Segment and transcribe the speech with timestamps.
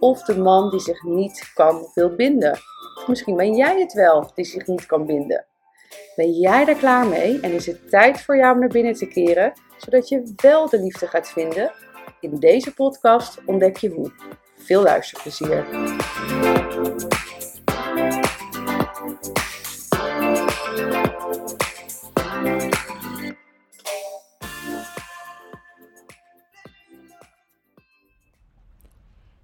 [0.00, 2.58] of de man die zich niet kan wil binden.
[3.06, 5.46] Misschien ben jij het wel die zich niet kan binden.
[6.16, 9.06] Ben jij daar klaar mee en is het tijd voor jou om naar binnen te
[9.06, 11.72] keren, zodat je wel de liefde gaat vinden?
[12.20, 14.12] In deze podcast ontdek je hoe.
[14.56, 15.66] Veel luisterplezier.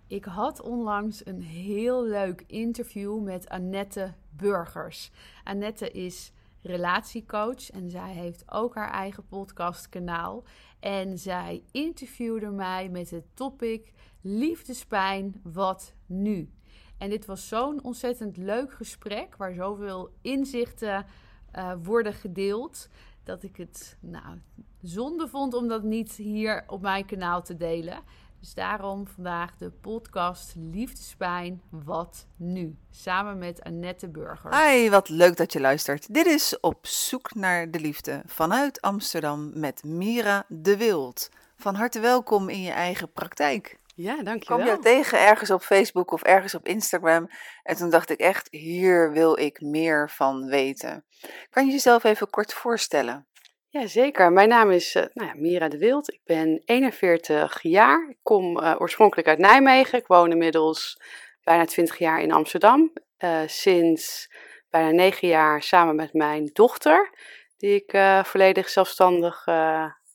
[0.09, 5.11] Ik had onlangs een heel leuk interview met Annette Burgers.
[5.45, 10.45] Annette is relatiecoach en zij heeft ook haar eigen podcastkanaal.
[10.81, 16.51] En zij interviewde mij met het topic liefdespijn, wat nu?
[16.99, 21.07] En dit was zo'n ontzettend leuk gesprek waar zoveel inzichten
[21.55, 22.89] uh, worden gedeeld.
[23.23, 24.39] Dat ik het nou,
[24.83, 28.03] zonde vond om dat niet hier op mijn kanaal te delen.
[28.47, 32.77] Dus daarom vandaag de podcast Liefdespijn, wat nu?
[32.91, 34.57] Samen met Annette Burger.
[34.57, 36.15] Hi, wat leuk dat je luistert.
[36.15, 41.29] Dit is Op zoek naar de liefde vanuit Amsterdam met Mira de Wild.
[41.57, 43.79] Van harte welkom in je eigen praktijk.
[43.95, 44.59] Ja, dankjewel.
[44.59, 47.29] Kom je tegen ergens op Facebook of ergens op Instagram
[47.63, 51.05] en toen dacht ik echt, hier wil ik meer van weten.
[51.51, 53.27] Kan je jezelf even kort voorstellen?
[53.69, 54.33] Ja, zeker.
[54.33, 56.13] Mijn naam is uh, nou ja, Mira de Wild.
[56.13, 58.09] Ik ben 41 jaar.
[58.11, 59.99] Ik kom uh, oorspronkelijk uit Nijmegen.
[59.99, 61.01] Ik woon inmiddels
[61.43, 62.93] bijna 20 jaar in Amsterdam.
[63.19, 64.33] Uh, sinds
[64.71, 67.11] bijna 9 jaar samen met mijn dochter,
[67.57, 69.45] die ik volledig zelfstandig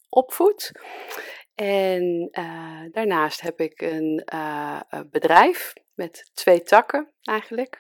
[0.10, 0.72] opvoed.
[1.56, 2.30] En
[2.92, 4.26] daarnaast heb ik een
[5.12, 7.80] bedrijf met twee takken eigenlijk.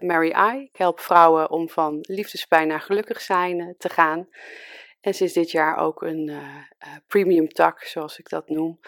[0.00, 0.62] Mary I.
[0.62, 4.28] Ik help vrouwen om van liefdespijn naar gelukkig zijn te gaan.
[5.02, 6.56] En sinds dit jaar ook een uh,
[7.06, 8.80] premium tak, zoals ik dat noem.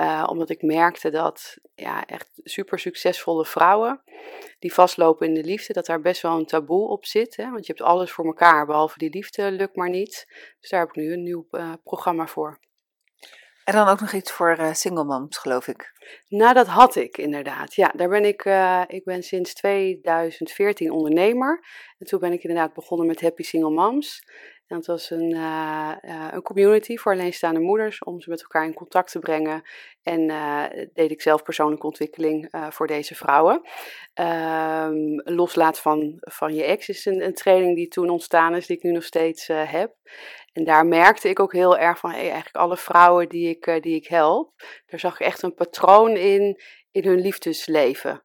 [0.00, 4.02] Uh, omdat ik merkte dat ja, echt super succesvolle vrouwen
[4.58, 7.36] die vastlopen in de liefde, dat daar best wel een taboe op zit.
[7.36, 7.50] Hè?
[7.50, 10.26] Want je hebt alles voor elkaar, behalve die liefde lukt maar niet.
[10.60, 11.46] Dus daar heb ik nu een nieuw
[11.84, 12.58] programma voor.
[13.64, 15.92] En dan ook nog iets voor single moms, geloof ik.
[16.28, 17.74] Nou, dat had ik inderdaad.
[17.74, 18.44] Ja, daar ben ik,
[18.86, 21.64] ik ben sinds 2014 ondernemer.
[21.98, 24.22] En toen ben ik inderdaad begonnen met Happy Single Moms.
[24.66, 25.92] Het was een, uh,
[26.30, 29.62] een community voor alleenstaande moeders om ze met elkaar in contact te brengen.
[30.02, 33.62] En uh, deed ik zelf persoonlijke ontwikkeling voor deze vrouwen.
[34.14, 38.76] Um, loslaat van, van je ex is een, een, training die toen ontstaan is, die
[38.76, 39.94] ik nu nog steeds heb.
[40.52, 43.94] En daar merkte ik ook heel erg van, hey, eigenlijk alle vrouwen die ik, die
[43.94, 44.52] ik help,
[44.86, 46.60] daar zag ik echt een patroon in,
[46.90, 48.24] in hun liefdesleven.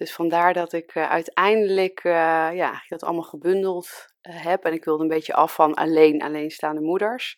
[0.00, 3.88] Dus vandaar dat ik uiteindelijk ja, dat allemaal gebundeld
[4.20, 4.64] eh, heb.
[4.64, 7.36] En ik wilde een beetje af van alleen alleenstaande moeders.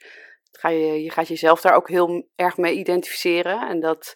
[0.51, 3.69] Ga je, je gaat jezelf daar ook heel erg mee identificeren.
[3.69, 4.15] En dat,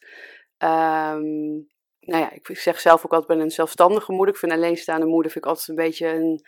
[0.58, 1.68] um,
[2.00, 4.34] nou ja, ik zeg zelf ook altijd, ben een zelfstandige moeder.
[4.34, 6.44] Ik vind alleenstaande moeder vind ik altijd een beetje een,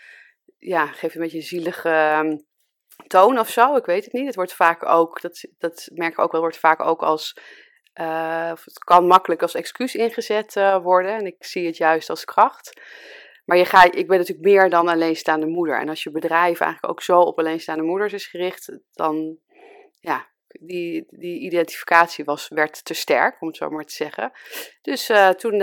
[0.56, 2.36] ja, geeft een beetje een zielige ehm,
[3.06, 3.76] toon of zo.
[3.76, 4.26] Ik weet het niet.
[4.26, 7.36] Het wordt vaak ook, dat, dat merk ik ook wel, wordt vaak ook als,
[8.00, 11.14] uh, het kan makkelijk als excuus ingezet uh, worden.
[11.14, 12.80] En ik zie het juist als kracht.
[13.44, 15.80] Maar je gaat, ik ben natuurlijk meer dan alleenstaande moeder.
[15.80, 19.38] En als je bedrijf eigenlijk ook zo op alleenstaande moeders is gericht, dan
[20.00, 24.32] ja, die, die identificatie was, werd te sterk, om het zo maar te zeggen.
[24.82, 25.58] Dus uh, toen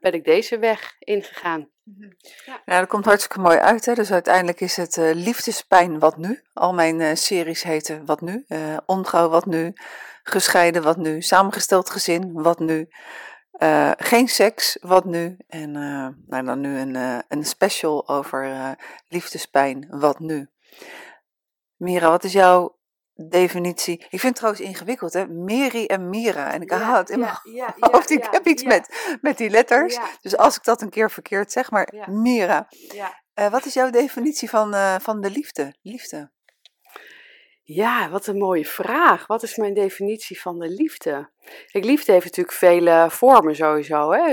[0.00, 1.68] ben ik deze weg ingegaan.
[1.82, 2.10] Mhm.
[2.46, 2.62] Ja.
[2.64, 3.86] ja, dat komt hartstikke mooi uit.
[3.86, 3.94] Hè?
[3.94, 6.42] Dus uiteindelijk is het liefdespijn wat nu.
[6.52, 8.46] Al mijn series heten wat nu.
[8.86, 9.72] ontrouw wat nu.
[10.26, 11.22] Gescheiden wat nu.
[11.22, 12.88] Samengesteld gezin wat nu.
[13.58, 15.36] Uh, geen seks, wat nu?
[15.46, 18.76] En uh, nou, dan nu een, uh, een special over
[19.08, 20.48] liefdespijn, wat nu?
[21.76, 22.78] Mira, wat is jouw
[23.14, 23.94] definitie?
[23.94, 25.26] Ik vind het trouwens ingewikkeld, hè?
[25.26, 26.52] Meri en Mira.
[26.52, 28.10] En ik ja, haal het in ja, mijn ja, hoofd.
[28.10, 29.98] ik heb iets met, met die letters.
[30.20, 32.68] Dus als ik dat een keer verkeerd zeg, maar Mira.
[33.34, 35.74] wat is jouw definitie van, van de liefde?
[35.82, 36.32] Liefde.
[37.66, 39.26] Ja, wat een mooie vraag.
[39.26, 41.30] Wat is mijn definitie van de liefde?
[41.66, 44.12] Kijk, liefde heeft natuurlijk vele vormen sowieso.
[44.12, 44.24] Hè?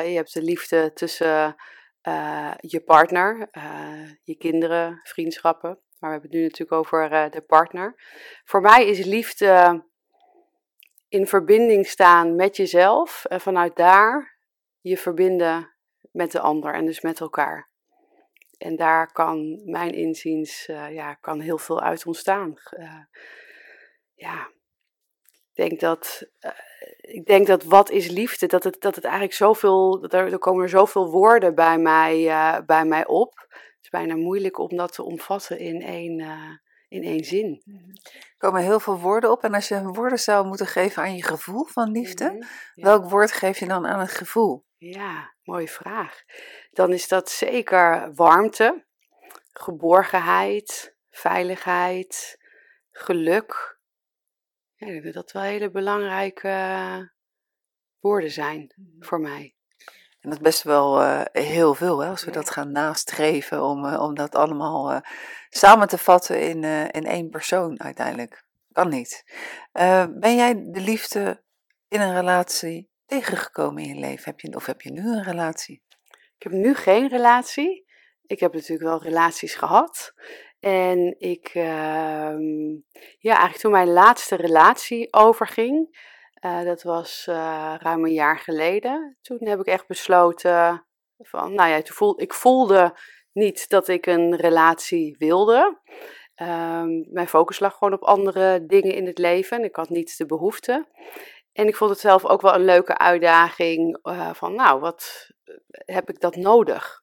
[0.00, 1.56] Je hebt de liefde tussen
[2.02, 5.70] uh, je partner, uh, je kinderen, vriendschappen.
[5.70, 7.94] Maar we hebben het nu natuurlijk over uh, de partner.
[8.44, 9.84] Voor mij is liefde
[11.08, 14.38] in verbinding staan met jezelf en vanuit daar
[14.80, 15.74] je verbinden
[16.12, 17.72] met de ander en dus met elkaar.
[18.58, 22.54] En daar kan mijn inziens ja, kan heel veel uit ontstaan.
[24.14, 24.50] ja,
[25.52, 26.28] ik denk dat,
[27.00, 30.38] ik denk dat wat is liefde, dat het, dat het eigenlijk zoveel, dat er, er
[30.38, 32.24] komen er zoveel woorden bij mij,
[32.66, 33.46] bij mij op.
[33.48, 36.20] Het is bijna moeilijk om dat te omvatten in één,
[36.88, 37.62] in één zin.
[37.64, 37.88] Mhm.
[38.12, 39.42] Er komen heel veel woorden op.
[39.42, 43.32] En als je woorden zou moeten geven aan je gevoel van liefde, Mhm, welk woord
[43.32, 44.64] geef je dan aan het gevoel?
[44.76, 46.22] Ja, mooie vraag.
[46.74, 48.84] Dan is dat zeker warmte,
[49.52, 52.38] geborgenheid, veiligheid,
[52.90, 53.78] geluk.
[54.74, 57.12] Ja, ik denk dat dat wel hele belangrijke
[58.00, 59.54] woorden zijn voor mij.
[60.20, 62.36] En dat is best wel eh, heel veel, hè, als we Ja.
[62.36, 65.00] dat gaan nastreven om, eh, om dat allemaal eh,
[65.48, 68.44] samen te vatten in, in één persoon uiteindelijk.
[68.72, 69.24] Kan niet.
[70.10, 71.42] Ben jij de liefde
[71.88, 74.24] in een relatie tegengekomen in je leven?
[74.24, 75.82] Heb je, of heb je nu een relatie?
[76.44, 77.84] Heb nu geen relatie.
[78.26, 80.14] Ik heb natuurlijk wel relaties gehad.
[80.60, 82.68] En ik, ehm,
[83.18, 85.98] ja, eigenlijk toen mijn laatste relatie overging,
[86.34, 89.18] eh, dat was eh, ruim een jaar geleden.
[89.20, 90.86] Toen heb ik echt besloten
[91.18, 92.98] van, nou ja, toen ik voelde
[93.32, 95.80] niet dat ik een relatie wilde.
[96.34, 99.58] Ehm, mijn focus lag gewoon op andere dingen in het leven.
[99.58, 100.86] en Ik had niet de behoefte.
[101.52, 105.32] En ik vond het zelf ook wel een leuke uitdaging eh, van, nou, wat
[105.68, 107.02] heb ik dat nodig?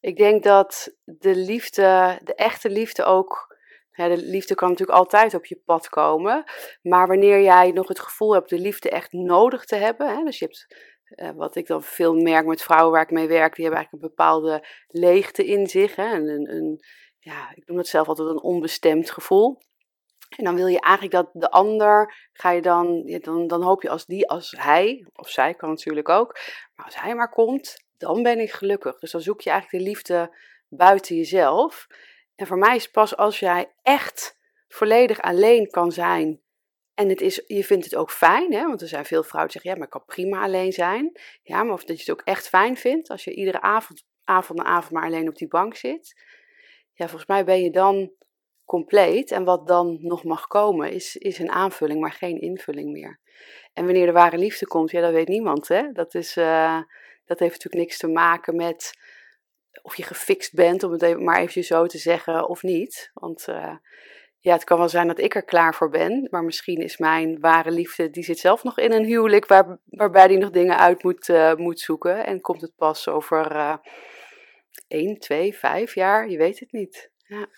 [0.00, 3.56] Ik denk dat de liefde, de echte liefde ook,
[3.92, 6.44] de liefde kan natuurlijk altijd op je pad komen,
[6.82, 10.38] maar wanneer jij nog het gevoel hebt de liefde echt nodig te hebben, hè, dus
[10.38, 10.66] je hebt,
[11.08, 14.02] eh, wat ik dan veel merk met vrouwen waar ik mee werk, die hebben eigenlijk
[14.02, 16.80] een bepaalde leegte in zich, hè, een, een,
[17.18, 19.58] ja, ik noem het zelf altijd een onbestemd gevoel.
[20.28, 23.88] En dan wil je eigenlijk dat de ander, ga je dan, dan, dan hoop je
[23.88, 26.38] als die, als hij, of zij kan natuurlijk ook,
[26.74, 28.98] maar als hij maar komt, dan ben ik gelukkig.
[28.98, 30.36] Dus dan zoek je eigenlijk de liefde
[30.68, 31.86] buiten jezelf.
[32.34, 34.38] En voor mij is pas als jij echt
[34.68, 36.40] volledig alleen kan zijn.
[36.94, 38.66] En het is, je vindt het ook fijn, hè?
[38.66, 41.20] want er zijn veel vrouwen die zeggen, ja, maar ik kan prima alleen zijn.
[41.42, 44.58] Ja, maar of dat je het ook echt fijn vindt, als je iedere avond, avond
[44.58, 46.20] na avond maar alleen op die bank zit.
[46.92, 48.10] Ja, volgens mij ben je dan
[48.66, 49.30] compleet.
[49.30, 53.20] En wat dan nog mag komen, is, is een aanvulling, maar geen invulling meer.
[53.72, 55.68] En wanneer de ware liefde komt, ja, dat weet niemand.
[55.68, 55.92] Hè?
[55.92, 56.80] Dat, is, uh,
[57.24, 59.04] dat heeft natuurlijk niks te maken met
[59.82, 63.10] of je gefixt bent, om het maar even zo te zeggen, of niet.
[63.14, 63.76] Want uh,
[64.38, 67.40] ja, het kan wel zijn dat ik er klaar voor ben, maar misschien is mijn
[67.40, 71.02] ware liefde, die zit zelf nog in een huwelijk waar, waarbij die nog dingen uit
[71.02, 72.26] moet, uh, moet zoeken.
[72.26, 73.76] En komt het pas over uh,
[74.88, 77.10] 1, 2, 5 jaar, je weet het niet.
[77.16, 77.48] Ja.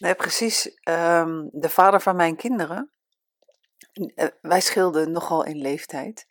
[0.00, 0.66] Nee, precies.
[0.88, 2.90] Um, de vader van mijn kinderen,
[3.92, 6.26] uh, wij scheelden nogal in leeftijd.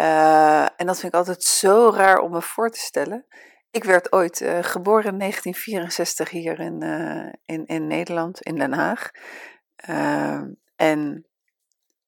[0.00, 3.26] Uh, en dat vind ik altijd zo raar om me voor te stellen.
[3.70, 6.82] Ik werd ooit uh, geboren in 1964 hier in,
[7.44, 9.10] in, in Nederland, in Den Haag.
[9.88, 10.42] Uh,
[10.76, 11.26] en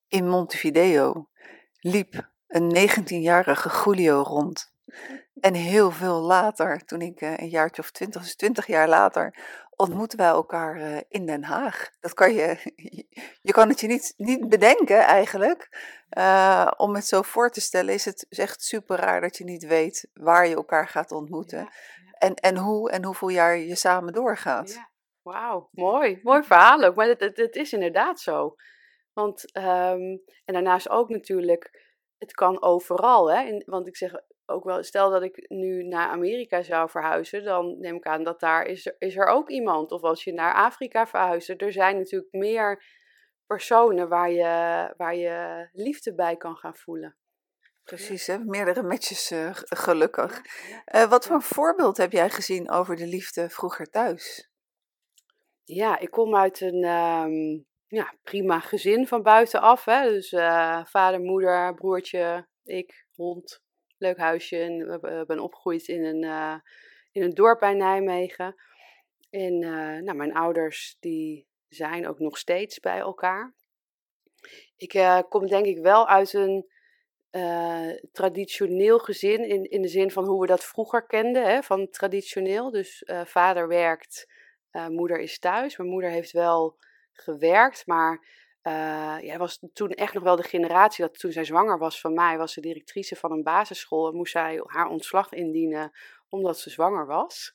[0.08, 1.28] in Montevideo
[1.78, 4.72] liep een 19-jarige Julio rond.
[5.40, 9.34] En heel veel later, toen ik een jaartje of twintig, dus twintig jaar later,
[9.76, 11.90] ontmoeten wij elkaar uh, in Den Haag.
[12.00, 12.72] Dat kan je,
[13.48, 15.68] je kan het je niet, niet bedenken eigenlijk.
[16.18, 19.66] Uh, om het zo voor te stellen is het echt super raar dat je niet
[19.66, 21.58] weet waar je elkaar gaat ontmoeten.
[21.58, 21.70] Ja,
[22.04, 22.12] ja.
[22.18, 24.72] En, en hoe en hoeveel jaar je samen doorgaat.
[24.72, 24.92] Ja.
[25.22, 26.20] Wauw, mooi.
[26.22, 26.94] Mooi verhaal ook.
[26.94, 28.54] Maar het, het, het is inderdaad zo.
[29.12, 31.83] Want, um, en daarnaast ook natuurlijk,
[32.24, 33.30] het kan overal.
[33.30, 33.46] Hè?
[33.46, 34.12] En, want ik zeg
[34.46, 38.40] ook wel, stel dat ik nu naar Amerika zou verhuizen, dan neem ik aan dat
[38.40, 39.92] daar is er, is er ook iemand.
[39.92, 42.84] Of als je naar Afrika verhuist, er zijn natuurlijk meer
[43.46, 47.16] personen waar je, waar je liefde bij kan gaan voelen.
[47.84, 48.38] Precies, hè?
[48.38, 50.42] meerdere matches uh, gelukkig.
[50.94, 54.50] Uh, wat voor een voorbeeld heb jij gezien over de liefde vroeger thuis?
[55.64, 59.84] Ja, ik kom uit een um, ja, prima gezin van buitenaf.
[59.84, 60.10] Hè?
[60.10, 63.62] Dus uh, vader, moeder, broertje, ik, hond,
[63.98, 64.58] leuk huisje.
[64.58, 66.56] En we ben opgegroeid in een, uh,
[67.12, 68.54] in een dorp bij Nijmegen.
[69.30, 73.54] En uh, nou, mijn ouders die zijn ook nog steeds bij elkaar.
[74.76, 76.72] Ik kom denk ik wel uit een
[78.12, 79.48] traditioneel gezin.
[79.48, 81.44] In, in de zin van hoe we dat vroeger kenden.
[81.44, 81.62] Hè?
[81.62, 82.70] Van traditioneel.
[82.70, 84.26] Dus vader werkt,
[84.70, 85.76] moeder is thuis.
[85.76, 86.76] Mijn moeder heeft wel
[87.14, 88.26] gewerkt, maar
[88.62, 92.14] uh, ja, was toen echt nog wel de generatie dat toen zij zwanger was van
[92.14, 95.92] mij, was ze directrice van een basisschool en moest zij haar ontslag indienen
[96.28, 97.54] omdat ze zwanger was.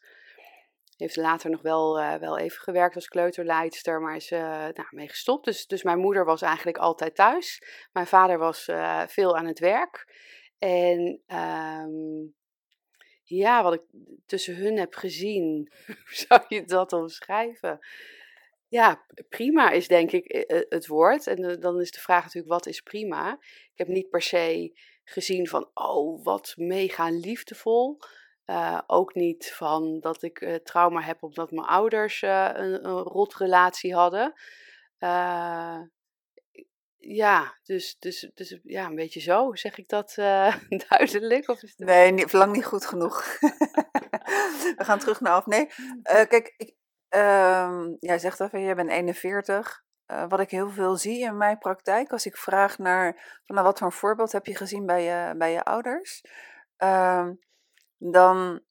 [0.97, 5.45] Heeft later nog wel, uh, wel even gewerkt als kleuterleidster, maar is uh, mee gestopt.
[5.45, 7.63] Dus, dus mijn moeder was eigenlijk altijd thuis.
[7.91, 8.63] Mijn vader was
[9.07, 10.07] veel aan het werk.
[10.59, 12.27] En ehm,
[13.23, 13.81] ja, wat ik
[14.25, 15.95] tussen hun heb gezien, hoe
[16.27, 17.79] zou je dat omschrijven?
[18.69, 21.27] Ja, prima is denk ik eh, eh, het woord.
[21.27, 23.37] En eh, dan is de vraag natuurlijk, wat is prima?
[23.41, 27.99] Ik heb niet per se gezien van, oh, wat mega liefdevol.
[28.87, 34.33] ook niet van dat ik trauma heb omdat mijn ouders een, een rotrelatie hadden.
[36.97, 39.55] ja, dus, dus, dus ja, een beetje zo.
[39.55, 40.13] Zeg ik dat
[40.89, 41.47] duidelijk?
[41.47, 41.87] Of is het...
[41.87, 43.25] Nee, niet, lang niet goed genoeg.
[44.77, 45.45] We gaan terug naar af.
[45.45, 45.67] Nee,
[46.03, 46.75] kijk, ik,
[47.09, 49.83] Um, jij zegt even, je bent 41.
[50.07, 53.77] Uh, wat ik heel veel zie in mijn praktijk, als ik vraag naar nou, wat
[53.77, 56.23] voor een voorbeeld heb je gezien bij je, bij je ouders,
[56.77, 57.39] um,
[57.97, 58.61] dan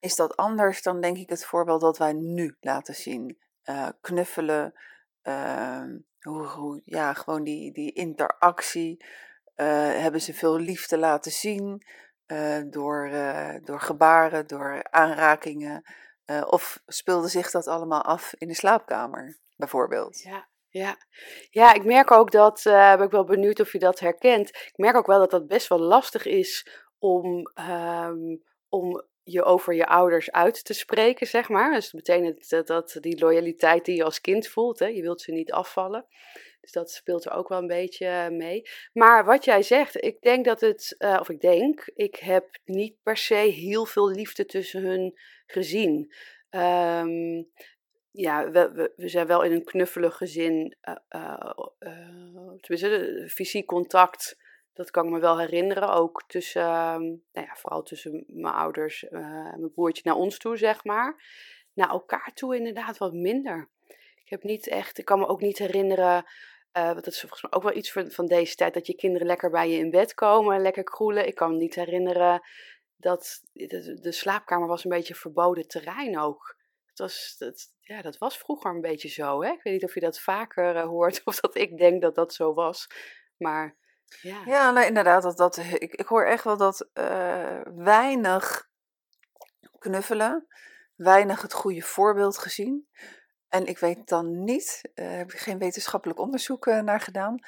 [0.00, 3.38] is dat anders dan denk ik het voorbeeld dat wij nu laten zien.
[3.64, 4.72] Uh, knuffelen,
[5.22, 5.84] uh,
[6.20, 9.04] hoe, hoe, ja, gewoon die, die interactie.
[9.56, 9.66] Uh,
[10.00, 11.86] hebben ze veel liefde laten zien
[12.70, 13.10] door,
[13.64, 15.82] door gebaren, door aanrakingen.
[16.30, 20.22] Uh, of speelde zich dat allemaal af in de slaapkamer, bijvoorbeeld?
[20.22, 20.96] Ja, ja.
[21.50, 24.48] ja ik merk ook dat, uh, ben ik wel benieuwd of je dat herkent.
[24.48, 26.68] Ik merk ook wel dat dat best wel lastig is
[26.98, 31.72] om, um, om je over je ouders uit te spreken, zeg maar.
[31.72, 35.52] Dus betekent dat, die loyaliteit die je als kind voelt, hè, je wilt ze niet
[35.52, 36.06] afvallen.
[36.60, 38.68] Dus dat speelt er ook wel een beetje mee.
[38.92, 43.16] Maar wat jij zegt, ik denk dat het, of ik denk, ik heb niet per
[43.16, 45.18] se heel veel liefde tussen hun
[45.50, 46.12] gezien.
[46.50, 47.48] Um,
[48.10, 50.76] ja, we, we, zijn wel in een knuffelig gezin.
[51.14, 51.52] Uh,
[51.88, 54.38] uh, fysiek contact,
[54.72, 55.92] dat kan ik me wel herinneren.
[55.92, 59.20] Ook tussen, um, nou ja, vooral tussen mijn ouders en
[59.58, 61.22] mijn broertje naar ons toe, zeg maar.
[61.72, 63.68] Naar elkaar toe inderdaad wat minder.
[64.24, 66.24] Ik heb niet echt, ik kan me ook niet herinneren.
[66.72, 68.94] Uh, want dat is volgens mij ook wel iets van, van deze tijd, dat je
[68.94, 71.26] kinderen lekker bij je in bed komen en lekker kroelen.
[71.26, 72.42] Ik kan me niet herinneren
[72.98, 76.56] dat de, slaapkamer was een beetje verboden terrein ook.
[76.86, 79.42] Het was, dat, ja, dat was vroeger een beetje zo.
[79.42, 79.50] Hè?
[79.50, 82.34] Ik weet niet of je dat vaker uh, hoort of dat ik denk dat dat
[82.34, 82.86] zo was.
[83.36, 83.76] Maar
[84.20, 84.42] ja.
[84.44, 85.22] Ja, inderdaad.
[85.22, 88.68] Dat, dat, ik, ik hoor echt wel dat uh, weinig
[89.78, 90.46] knuffelen,
[90.94, 92.88] weinig het goede voorbeeld gezien.
[93.48, 97.38] En ik weet dan niet, heb ik geen wetenschappelijk onderzoek naar gedaan,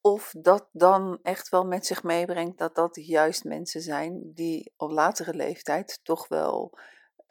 [0.00, 4.90] of dat dan echt wel met zich meebrengt dat dat juist mensen zijn die op
[4.90, 6.78] latere leeftijd toch wel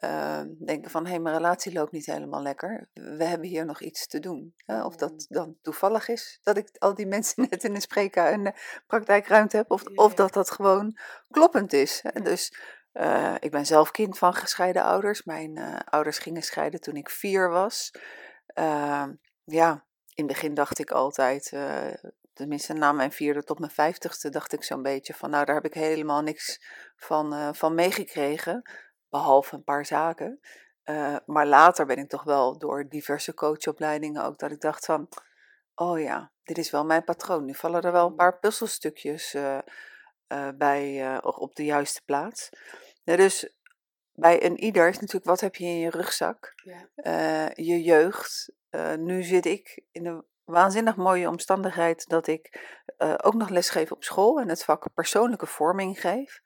[0.00, 2.88] uh, denken van hé, hey, mijn relatie loopt niet helemaal lekker.
[2.92, 4.54] We hebben hier nog iets te doen.
[4.66, 5.18] of dat mm.
[5.28, 8.54] dan toevallig is dat ik al die mensen net in een spreekkamer en
[8.86, 9.70] praktijkruimte heb.
[9.70, 10.98] Of, of dat dat gewoon
[11.30, 12.04] kloppend is.
[12.22, 12.52] Dus
[12.92, 15.24] uh, ik ben zelf kind van gescheiden ouders.
[15.24, 17.94] Mijn uh, ouders gingen scheiden toen ik vier was.
[18.46, 19.12] Ehm,
[19.44, 19.84] ja,
[20.14, 21.92] in het begin dacht ik altijd, uh,
[22.38, 25.64] tenminste na mijn vierde tot mijn vijftigste, dacht ik zo'n beetje van, nou daar heb
[25.64, 26.60] ik helemaal niks
[26.96, 28.70] van, uh, van meegekregen,
[29.08, 30.40] behalve een paar zaken.
[30.84, 35.08] Uh, maar later ben ik toch wel door diverse coachopleidingen ook dat ik dacht van,
[35.74, 37.44] oh ja, dit is wel mijn patroon.
[37.44, 39.58] Nu vallen er wel een paar puzzelstukjes uh,
[40.54, 42.48] bij op de juiste plaats.
[43.04, 43.56] Ja, dus
[44.12, 46.52] bij een ieder is natuurlijk, wat heb je in je rugzak?
[46.54, 47.50] Ja.
[47.54, 48.52] je jeugd.
[48.96, 52.60] nu zit ik in een waanzinnig mooie omstandigheid dat ik
[52.98, 56.40] uh, ook nog lesgeef op school en het vak persoonlijke vorming geef.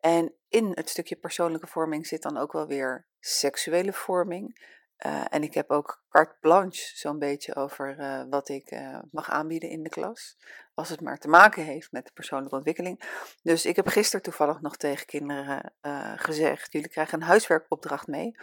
[0.00, 4.70] En in het stukje persoonlijke vorming zit dan ook wel weer seksuele vorming.
[5.06, 9.68] Uh, en ik heb ook carte blanche zo'n beetje over uh, wat ik mag aanbieden
[9.68, 10.36] in de klas.
[10.74, 13.02] Als het maar te maken heeft met de persoonlijke ontwikkeling.
[13.42, 15.72] Dus ik heb gisteren toevallig nog tegen kinderen
[16.16, 18.36] gezegd: jullie krijgen een huiswerkopdracht mee.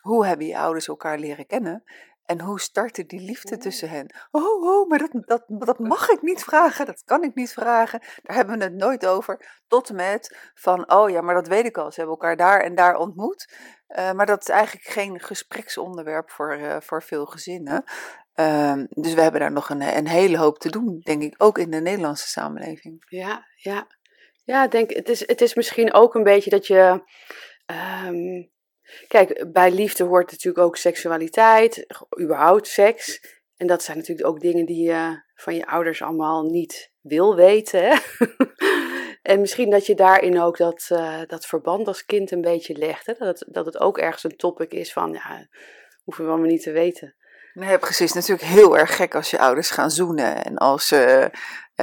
[0.00, 1.84] Hoe hebben je ouders elkaar leren kennen?
[2.24, 4.14] En hoe startte die liefde tussen hen?
[4.30, 8.00] Oh, oh maar dat, dat, dat mag ik niet vragen, dat kan ik niet vragen.
[8.22, 9.60] Daar hebben we het nooit over.
[9.66, 11.92] Tot en met van, oh ja, maar dat weet ik al.
[11.92, 13.54] Ze hebben elkaar daar en daar ontmoet.
[13.88, 17.84] Uh, maar dat is eigenlijk geen gespreksonderwerp voor, uh, voor veel gezinnen.
[18.34, 21.58] Uh, dus we hebben daar nog een, een hele hoop te doen, denk ik, ook
[21.58, 23.04] in de Nederlandse samenleving.
[23.08, 23.86] Ja, ja.
[24.44, 27.02] Ja, denk, het, is, het is misschien ook een beetje dat je.
[28.06, 28.50] Um,
[29.08, 31.86] Kijk, bij liefde hoort natuurlijk ook seksualiteit,
[32.20, 33.20] überhaupt seks.
[33.56, 37.90] En dat zijn natuurlijk ook dingen die je van je ouders allemaal niet wil weten.
[39.22, 43.06] En misschien dat je daarin ook dat, uh, dat verband als kind een beetje legt.
[43.06, 43.14] Hè?
[43.18, 45.48] Dat, het, dat het ook ergens een topic is van, ja,
[46.04, 47.14] hoeven we allemaal niet te weten.
[47.54, 48.12] Nee, precies.
[48.12, 50.44] natuurlijk heel erg gek als je ouders gaan zoenen.
[50.44, 51.30] En als ze,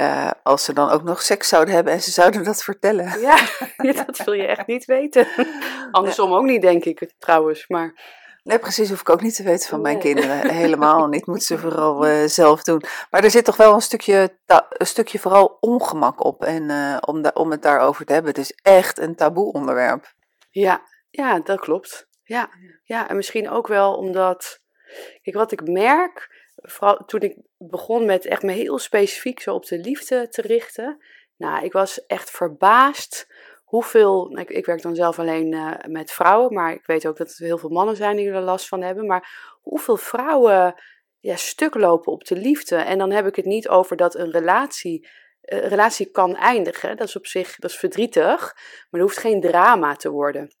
[0.00, 3.20] uh, als ze dan ook nog seks zouden hebben en ze zouden dat vertellen.
[3.20, 3.38] Ja,
[4.06, 5.26] dat wil je echt niet weten.
[5.90, 7.68] Andersom ook niet, denk ik trouwens.
[7.68, 8.18] Maar...
[8.42, 10.50] Nee, precies, hoef ik ook niet te weten van mijn kinderen.
[10.64, 12.82] Helemaal niet, moet ze vooral uh, zelf doen.
[13.10, 14.36] Maar er zit toch wel een stukje,
[14.68, 16.44] een stukje vooral ongemak op.
[16.44, 20.12] En uh, om, om het daarover te hebben, het is echt een taboe onderwerp.
[20.50, 22.08] Ja, ja, dat klopt.
[22.22, 22.50] Ja,
[22.82, 24.60] ja, en misschien ook wel omdat,
[25.22, 29.66] kijk, wat ik merk, vooral toen ik begon met echt me heel specifiek zo op
[29.66, 31.04] de liefde te richten.
[31.36, 33.26] Nou, ik was echt verbaasd
[33.64, 37.16] hoeveel, nou, ik, ik, werk dan zelf alleen uh, met vrouwen, maar ik weet ook
[37.16, 39.06] dat er heel veel mannen zijn die er last van hebben.
[39.06, 40.74] Maar hoeveel vrouwen
[41.20, 42.76] ja, stuk lopen op de liefde.
[42.76, 45.08] En dan heb ik het niet over dat een relatie,
[45.42, 46.96] uh, relatie kan eindigen.
[46.96, 48.40] Dat is op zich dat is verdrietig,
[48.90, 50.54] maar er hoeft geen drama te worden.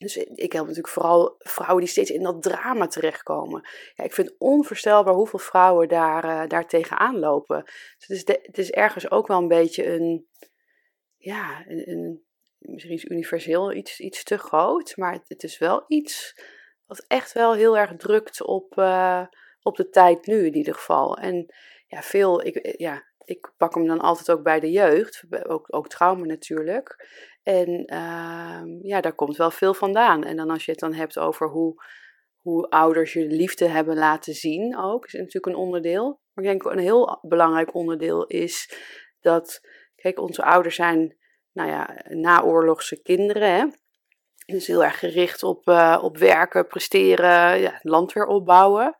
[0.00, 3.68] Dus ik help natuurlijk vooral vrouwen die steeds in dat drama terechtkomen.
[3.94, 7.62] Ja, ik vind het onvoorstelbaar hoeveel vrouwen daar, uh, daar tegenaan lopen.
[7.64, 10.26] Dus het, is het is ergens ook wel een beetje een,
[11.16, 12.24] ja, een,
[12.58, 16.40] misschien is universeel iets, iets te groot, maar het, is wel iets
[16.86, 19.26] wat echt wel heel erg drukt op, uh,
[19.62, 21.16] op de tijd nu in ieder geval.
[21.16, 21.54] En
[21.86, 25.88] ja, veel, ik, ja, ik pak hem dan altijd ook bij de jeugd, ook, ook
[25.88, 27.08] trauma natuurlijk.
[27.42, 30.24] En uh, ja, daar komt wel veel vandaan.
[30.24, 31.84] En dan als je het dan hebt over hoe,
[32.36, 36.20] hoe ouders je liefde hebben laten zien ook, is natuurlijk een onderdeel.
[36.32, 38.74] Maar ik denk een heel belangrijk onderdeel is
[39.20, 39.60] dat,
[39.94, 41.16] kijk, onze ouders zijn
[41.52, 43.54] nou ja, naoorlogse kinderen.
[43.54, 43.66] Hè?
[44.46, 48.94] Dus heel erg gericht op, uh, op werken, presteren, ja, land weer opbouwen.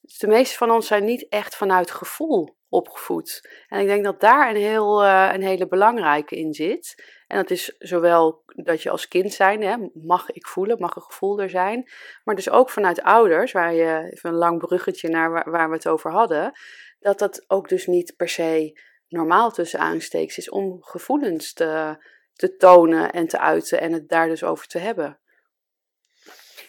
[0.00, 3.48] Dus de meeste van ons zijn niet echt vanuit gevoel opgevoed.
[3.68, 6.94] En ik denk dat daar een, heel, uh, een hele belangrijke in zit.
[7.26, 11.02] En dat is zowel dat je als kind zijn, hè, mag ik voelen, mag een
[11.02, 11.90] gevoel er zijn.
[12.24, 15.88] Maar dus ook vanuit ouders, waar je, even een lang bruggetje naar waar, we het
[15.88, 16.52] over hadden.
[17.00, 21.96] Dat dat ook dus niet per se normaal tussen aansteeks is om gevoelens te,
[22.32, 25.18] te tonen en te uiten en het daar dus over te hebben.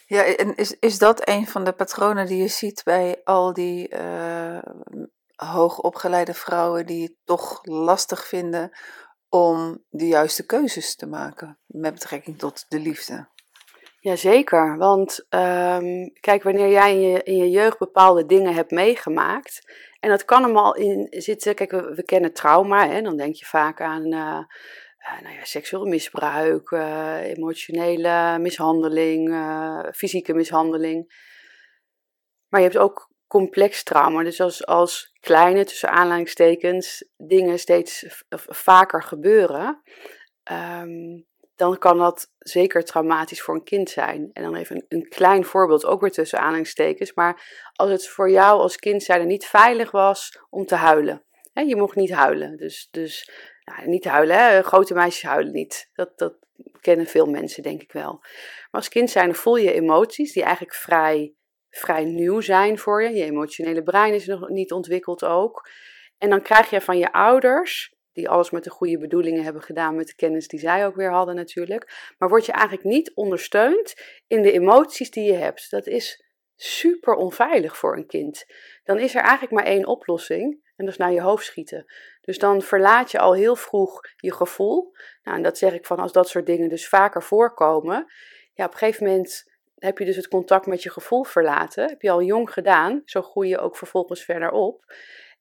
[0.07, 3.95] Ja, en is, is dat een van de patronen die je ziet bij al die
[3.95, 4.59] uh,
[5.35, 8.71] hoogopgeleide vrouwen die het toch lastig vinden
[9.29, 13.27] om de juiste keuzes te maken met betrekking tot de liefde?
[13.99, 19.73] Jazeker, want um, kijk, wanneer jij in je, in je jeugd bepaalde dingen hebt meegemaakt,
[19.99, 23.45] en dat kan hem al in zitten, kijk, we, kennen trauma, hè, dan denk je
[23.45, 24.39] vaak aan uh,
[24.99, 29.35] uh, nou ja, seksueel misbruik, uh, emotionele mishandeling,
[29.91, 31.13] fysieke mishandeling.
[32.47, 39.03] Maar je hebt ook complex trauma, dus als, als kleine, tussen aanleidingstekens, dingen steeds vaker
[39.03, 39.81] gebeuren.
[40.51, 44.29] Um, dan kan dat zeker traumatisch voor een kind zijn.
[44.33, 47.13] En dan even een, een klein voorbeeld, ook weer tussen aanhalingstekens.
[47.13, 51.23] Maar als het voor jou als kind zijn niet veilig was om te huilen.
[51.53, 52.57] Je mocht niet huilen.
[52.57, 53.29] Dus, dus
[53.63, 55.89] nou, niet huilen, grote meisjes huilen niet.
[55.93, 56.37] Dat, dat
[56.81, 58.11] kennen veel mensen, denk ik wel.
[58.11, 61.33] Maar als kind zijn voel je emoties die eigenlijk vrij,
[61.77, 63.13] vrij nieuw zijn voor je.
[63.13, 65.69] Je emotionele brein is nog niet ontwikkeld ook.
[66.17, 69.95] En dan krijg je van je ouders die alles met de goede bedoelingen hebben gedaan,
[69.95, 72.13] met de kennis die zij ook weer hadden natuurlijk.
[72.17, 73.93] Maar word je eigenlijk niet ondersteund
[74.27, 75.69] in de emoties die je hebt.
[75.69, 76.23] Dat is
[76.55, 78.45] super onveilig voor een kind.
[78.83, 81.85] Dan is er eigenlijk maar één oplossing en dat is naar je hoofd schieten.
[82.21, 84.93] Dus dan verlaat je al heel vroeg je gevoel.
[85.23, 88.05] Nou, en dat zeg ik van als dat soort dingen dus vaker voorkomen.
[88.53, 89.54] Ja, op een gegeven moment
[89.85, 91.87] heb je dus het contact met je gevoel verlaten.
[91.87, 93.01] Heb je al jong gedaan.
[93.05, 94.83] Zo groei je ook vervolgens verder op.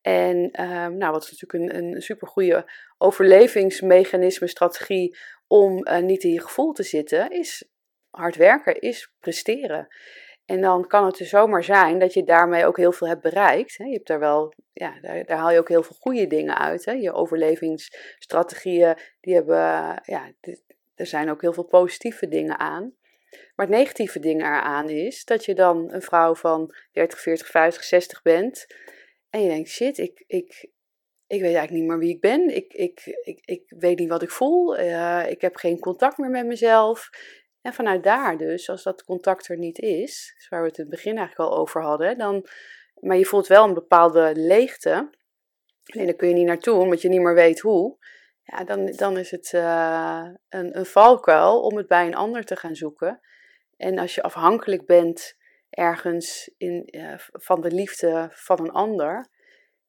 [0.01, 2.65] En ehm, nou, wat is natuurlijk een, een supergoeie
[2.99, 7.69] overlevingsmechanisme, strategie om uh, niet in je gevoel te zitten, is
[8.11, 9.89] hard werken, is presteren.
[10.45, 13.73] En dan kan het er zomaar zijn dat je daarmee ook heel veel hebt bereikt.
[13.73, 16.85] Je hebt daar wel, ja, daar, daar, haal je ook heel veel goede dingen uit.
[16.85, 19.57] Je overlevingsstrategieën, die hebben,
[20.05, 20.33] ja,
[20.95, 22.95] er zijn ook heel veel positieve dingen aan.
[23.55, 27.85] Maar het negatieve ding eraan is dat je dan een vrouw van 30, 40, 50,
[27.85, 28.67] 60 bent
[29.35, 30.71] en je denkt, shit, ik, ik,
[31.27, 32.55] ik weet eigenlijk niet meer wie ik ben.
[32.57, 34.79] Ik, ik, ik, ik weet niet wat ik voel.
[34.79, 37.11] Uh, ik heb geen contact meer met mezelf.
[37.63, 40.93] En vanuit daar dus, als dat contact er niet is, waar we het in het
[40.93, 42.47] begin eigenlijk al over hadden, dan,
[43.01, 45.11] maar je voelt wel een bepaalde leegte.
[45.85, 47.99] En daar kun je niet naartoe, omdat je niet meer weet hoe.
[48.45, 52.57] Ja, dan, dan is het uh, een, een valkuil om het bij een ander te
[52.57, 53.21] gaan zoeken.
[53.77, 55.37] En als je afhankelijk bent
[55.71, 59.27] ergens in, uh, van de liefde van een ander,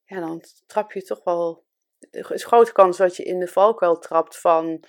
[0.05, 1.63] ja, dan trap je toch wel.
[2.11, 4.83] Er is grote kans dat je in de valkuil trapt van.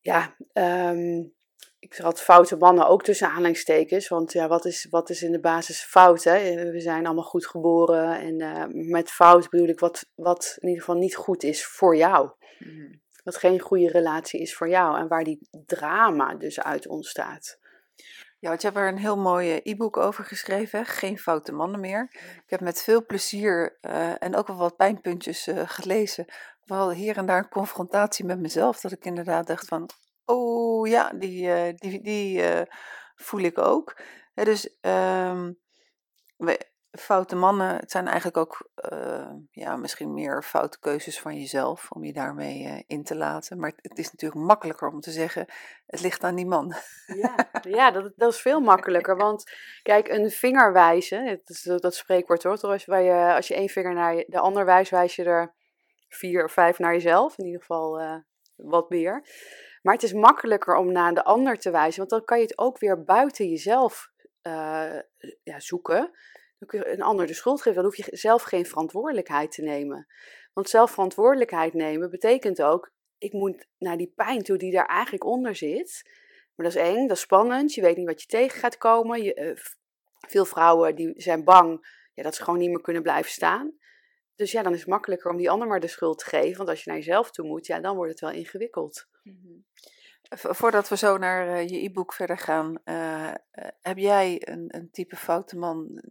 [0.00, 1.34] Ja, um,
[1.78, 4.08] ik had foute mannen ook tussen aanhalingstekens.
[4.08, 6.24] Want ja, wat is, wat is in de basis fout?
[6.24, 6.70] Hè?
[6.70, 8.20] We zijn allemaal goed geboren.
[8.20, 11.96] En uh, met fout bedoel ik wat, wat in ieder geval niet goed is voor
[11.96, 12.30] jou.
[12.58, 13.00] Mm.
[13.24, 14.98] Wat geen goede relatie is voor jou.
[14.98, 17.58] En waar die drama dus uit ontstaat.
[18.40, 22.08] Ja, want je hebt er een heel mooi e-book over geschreven, Geen Foute Mannen meer.
[22.12, 26.24] Ik heb met veel plezier uh, en ook wel wat pijnpuntjes uh, gelezen.
[26.64, 29.90] Wel hier en daar een confrontatie met mezelf, dat ik inderdaad dacht van,
[30.28, 32.42] oh ja, die, uh, die, die
[33.14, 34.00] voel ik ook.
[34.34, 34.78] dus
[36.36, 41.90] we, foute mannen, het zijn eigenlijk ook uh, ja, misschien meer foute keuzes van jezelf
[41.90, 43.58] om je daarmee in te laten.
[43.58, 45.46] Maar het is natuurlijk makkelijker om te zeggen,
[45.86, 46.74] het ligt aan die man.
[47.06, 49.16] Ja, ja dat, dat is veel makkelijker.
[49.26, 49.44] Want
[49.82, 54.24] kijk, een vinger wijzen, dat, dat spreekwoord hoor, als, je, als je één vinger naar
[54.26, 55.54] de ander wijst, wijs je er
[56.08, 57.38] vier of vijf naar jezelf.
[57.38, 58.22] In ieder geval
[58.56, 59.22] wat meer.
[59.82, 62.58] Maar het is makkelijker om naar de ander te wijzen, want dan kan je het
[62.58, 64.10] ook weer buiten jezelf
[65.42, 66.10] ja, zoeken
[66.58, 67.74] dan kun je een ander de schuld geven.
[67.74, 70.06] Dan hoef je zelf geen verantwoordelijkheid te nemen.
[70.52, 75.24] Want zelf verantwoordelijkheid nemen betekent ook, ik moet naar die pijn toe die daar eigenlijk
[75.24, 76.02] onder zit.
[76.54, 79.22] Maar dat is eng, dat is spannend, je weet niet wat je tegen gaat komen.
[79.22, 79.56] Je, uh,
[80.28, 83.77] veel vrouwen die zijn bang ja, dat ze gewoon niet meer kunnen blijven staan.
[84.38, 86.56] Dus ja, dan is het makkelijker om die ander maar de schuld te geven.
[86.56, 89.06] Want als je naar jezelf toe moet, ja, dan wordt het wel ingewikkeld.
[89.22, 89.66] Mm
[90.30, 93.32] Voordat we zo naar uh, je e-book verder gaan, uh,
[93.80, 96.02] heb jij een, een type foute man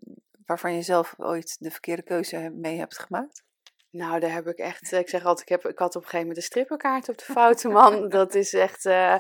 [0.46, 3.44] waarvan je zelf ooit de verkeerde keuze mee hebt gemaakt?
[3.90, 4.92] Nou, daar heb ik echt.
[4.92, 7.24] Ik zeg altijd, ik, heb, ik had op een gegeven moment een strippenkaart op de
[7.24, 8.10] foute man.
[8.20, 8.86] dat is echt.
[8.86, 9.18] Uh,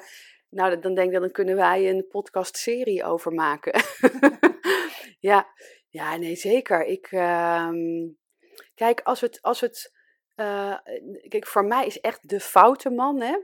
[0.49, 3.81] nou, dan denk ik, dan kunnen wij een podcastserie over maken.
[5.29, 5.47] ja.
[5.89, 6.85] ja, nee, zeker.
[6.85, 7.69] Ik, uh,
[8.75, 9.41] kijk, als het.
[9.41, 9.93] Als het
[10.35, 10.77] uh,
[11.27, 13.37] kijk, voor mij is echt de foute man, hè,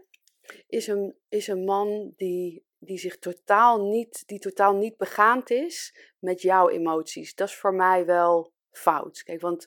[0.67, 5.95] is een, is een man die die zich totaal niet, die totaal niet begaand is
[6.19, 7.35] met jouw emoties.
[7.35, 9.23] Dat is voor mij wel fout.
[9.23, 9.65] Kijk, want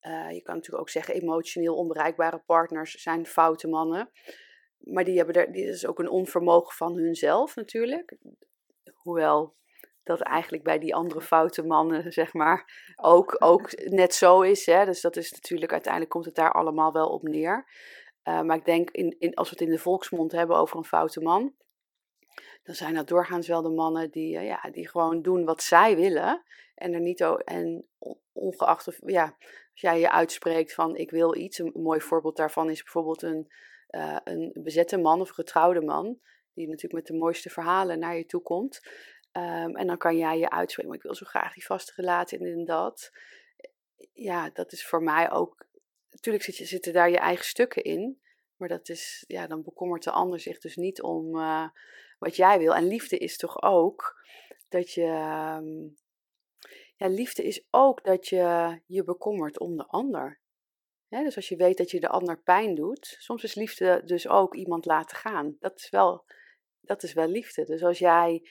[0.00, 4.10] uh, je kan natuurlijk ook zeggen, emotioneel onbereikbare partners zijn foute mannen.
[4.78, 8.16] Maar die hebben er, die is ook een onvermogen van hunzelf natuurlijk.
[8.94, 9.56] Hoewel
[10.08, 14.66] dat eigenlijk bij die andere foute mannen, zeg maar, ook, ook net zo is.
[14.66, 14.84] Hè?
[14.84, 17.66] Dus dat is natuurlijk, uiteindelijk komt het daar allemaal wel op neer.
[18.24, 20.84] Uh, maar ik denk, in, in, als we het in de volksmond hebben over een
[20.84, 21.54] foute man,
[22.62, 25.96] dan zijn dat doorgaans wel de mannen die, eh, ja, die gewoon doen wat zij
[25.96, 26.42] willen.
[26.74, 27.86] En er niet en
[28.32, 29.36] ongeacht of ja,
[29.72, 31.58] als jij je uitspreekt van ik wil iets.
[31.58, 33.52] Een, mooi voorbeeld daarvan is bijvoorbeeld een,
[33.90, 36.18] uh, een bezette man of getrouwde man.
[36.54, 38.80] Die natuurlijk met de mooiste verhalen naar je toe komt.
[39.38, 42.64] Um, en dan kan jij je uitspreken, ik wil zo graag die vaste relatie en,
[42.64, 43.10] dat.
[44.12, 45.66] Ja, dat is voor mij ook.
[46.10, 48.20] Natuurlijk zit je, zitten daar je eigen stukken in.
[48.56, 51.36] Maar dat is, ja, dan bekommert de ander zich dus niet om.
[51.36, 51.68] Uh,
[52.18, 52.74] wat jij wil.
[52.74, 54.22] En liefde is toch ook
[54.68, 55.04] dat je.
[55.04, 55.88] Ehm,
[56.96, 60.40] ja, liefde is ook dat je je bekommert om de ander.
[61.08, 64.54] dus als je weet dat je de ander pijn doet, soms is liefde dus ook
[64.54, 65.56] iemand laten gaan.
[65.58, 66.24] Dat is wel,
[66.80, 67.64] dat is wel liefde.
[67.64, 68.48] Dus als jij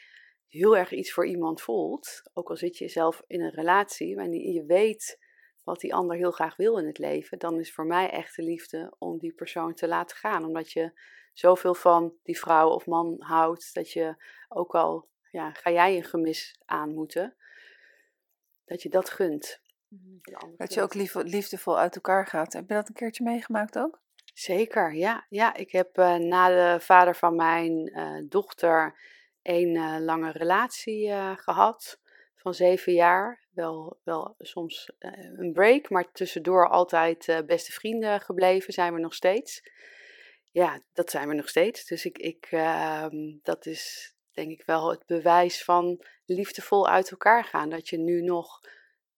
[0.48, 4.32] heel erg iets voor iemand voelt, ook al zit je zelf in een relatie en
[4.32, 5.26] je weet
[5.64, 8.94] wat die ander heel graag wil in het leven, dan is voor mij echte liefde
[8.98, 10.46] om die persoon te laten gaan.
[10.46, 11.00] Omdat je
[11.34, 16.04] zoveel van die vrouw of man houdt, dat je ook al, ja, ga jij een
[16.04, 17.36] gemis aan moeten,
[18.66, 19.62] dat je dat gunt.
[19.88, 20.56] Mhm.
[20.58, 22.54] Dat je ook lief, liefdevol uit elkaar gaat.
[22.54, 24.02] Heb je dat een keertje meegemaakt ook?
[24.34, 25.26] Zeker, ja.
[25.30, 29.00] ja ik heb uh, na de vader van mijn uh, dochter
[29.48, 32.00] een uh, lange relatie gehad
[32.36, 33.46] van zeven jaar.
[33.50, 34.92] Wel, wel soms
[35.36, 39.62] een break, maar tussendoor altijd beste vrienden gebleven, zijn we nog steeds
[40.58, 41.86] ja, dat zijn we nog steeds.
[41.86, 43.06] Dus ik, ik, uh,
[43.42, 47.70] dat is denk ik wel het bewijs van liefdevol uit elkaar gaan.
[47.70, 48.62] Dat je nu nog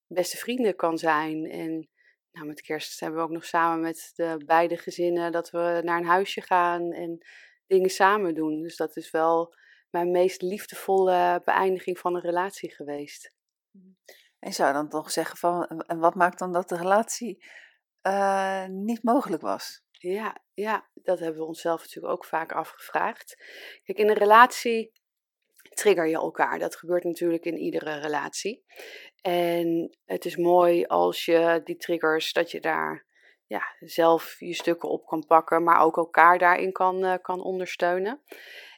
[0.08, 1.50] beste vrienden kan zijn.
[1.50, 1.90] En
[2.32, 5.98] nou, met kerst hebben we ook nog samen met de beide gezinnen dat we naar
[5.98, 7.26] een huisje gaan en
[7.68, 8.62] dingen samen doen.
[8.62, 9.56] Dus dat is wel
[9.90, 13.34] mijn meest liefdevolle beëindiging van een relatie geweest.
[14.40, 17.46] En zou dan toch zeggen van, en wat maakt dan dat de relatie
[18.04, 19.84] uh, niet mogelijk was?
[19.92, 23.36] Ja, ja, dat hebben we onszelf natuurlijk ook vaak afgevraagd.
[23.84, 24.92] Kijk, in een relatie
[25.70, 26.60] trigger je elkaar.
[26.60, 28.64] Dat gebeurt natuurlijk in iedere relatie.
[29.22, 33.06] En het is mooi als je die triggers, dat je daar
[33.46, 38.22] ja, zelf je stukken op kan pakken, maar ook elkaar daarin kan, uh, kan ondersteunen.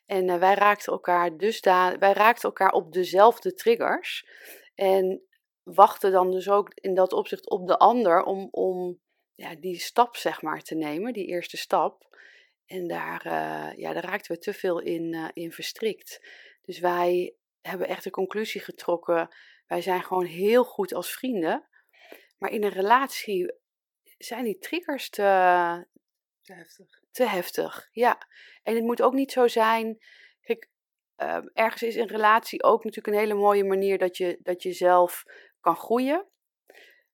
[0.05, 4.27] En uh, wij raakten elkaar dus daar, wij raakten elkaar op dezelfde triggers.
[4.75, 5.21] En
[5.63, 8.99] wachten dan dus ook in dat opzicht op de ander om, om
[9.35, 12.09] ja, die stap zeg maar te nemen, die eerste stap.
[12.65, 16.27] En daar, uh, ja, daar raakten we te veel in, uh, in verstrikt.
[16.61, 19.29] Dus wij hebben echt de conclusie getrokken,
[19.67, 21.67] wij zijn gewoon heel goed als vrienden.
[22.37, 23.53] Maar in een relatie
[24.17, 25.23] zijn die triggers te,
[26.41, 27.01] te heftig.
[27.11, 28.27] Te heftig, ja.
[28.63, 29.97] En het moet ook niet zo zijn.
[30.41, 30.69] Kijk,
[31.15, 34.73] ehm, ergens is een relatie ook natuurlijk een hele mooie manier dat je, dat je
[34.73, 35.23] zelf
[35.59, 36.29] kan groeien.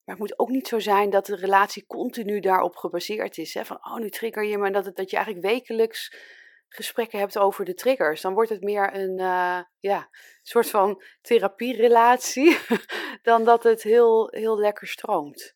[0.03, 3.53] Maar het moet ook niet zo zijn dat de relatie continu daarop gebaseerd is.
[3.53, 3.65] Hè?
[3.65, 4.65] Van, oh, nu trigger je me.
[4.65, 6.15] En dat, het, dat je eigenlijk wekelijks
[6.69, 8.21] gesprekken hebt over de triggers.
[8.21, 10.09] Dan wordt het meer een uh, ja,
[10.41, 12.57] soort van therapierelatie.
[13.21, 15.55] dan dat het heel, heel lekker stroomt.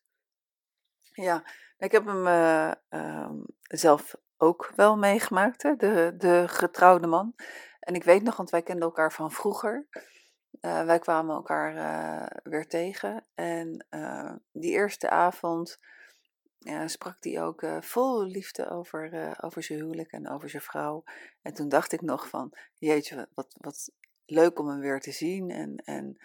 [1.12, 1.44] Ja,
[1.82, 5.76] ik heb hem uh, um, zelf ook wel meegemaakt, hè?
[5.76, 7.34] De, de getrouwde man.
[7.80, 9.86] En ik weet nog, want wij kenden elkaar van vroeger.
[10.60, 13.24] Uh, wij kwamen elkaar uh, weer tegen.
[13.34, 13.86] En
[14.52, 15.78] die eerste avond
[16.86, 21.04] sprak hij ook vol liefde over, over zijn huwelijk en over zijn vrouw.
[21.42, 23.90] En toen dacht ik nog van, jeetje, wat, wat
[24.26, 25.50] leuk om hem weer te zien.
[25.50, 26.16] En, en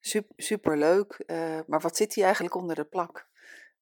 [0.00, 1.22] super, super leuk.
[1.66, 3.28] maar wat zit hij eigenlijk onder de plak?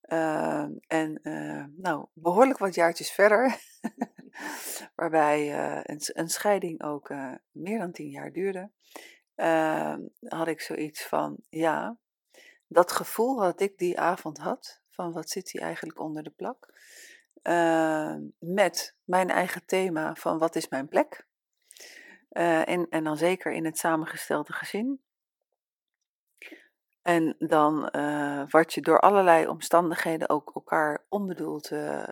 [0.09, 3.59] Uh, en uh, nou, behoorlijk wat jaartjes verder,
[4.97, 7.15] waarbij uh, een, een, scheiding ook
[7.51, 8.71] meer dan tien jaar duurde,
[9.35, 11.97] ehm, had ik zoiets van, ja,
[12.67, 16.75] dat gevoel wat ik die avond had, van wat zit hier eigenlijk onder de plak,
[17.43, 21.27] ehm, met mijn eigen thema van wat is mijn plek,
[22.29, 25.01] en, en dan zeker in het samengestelde gezin,
[27.07, 32.03] en dan uh, wat je door allerlei omstandigheden ook elkaar onbedoeld uh,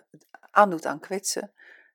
[0.51, 1.51] aandoet aan kwetsen,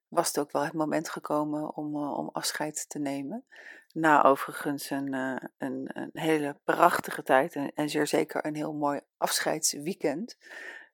[0.08, 3.44] was het ook wel het moment gekomen om, uh, om afscheid te nemen.
[3.92, 9.00] Na overigens een, een, een, hele prachtige tijd en, en, zeer zeker een heel mooi
[9.16, 10.36] afscheidsweekend.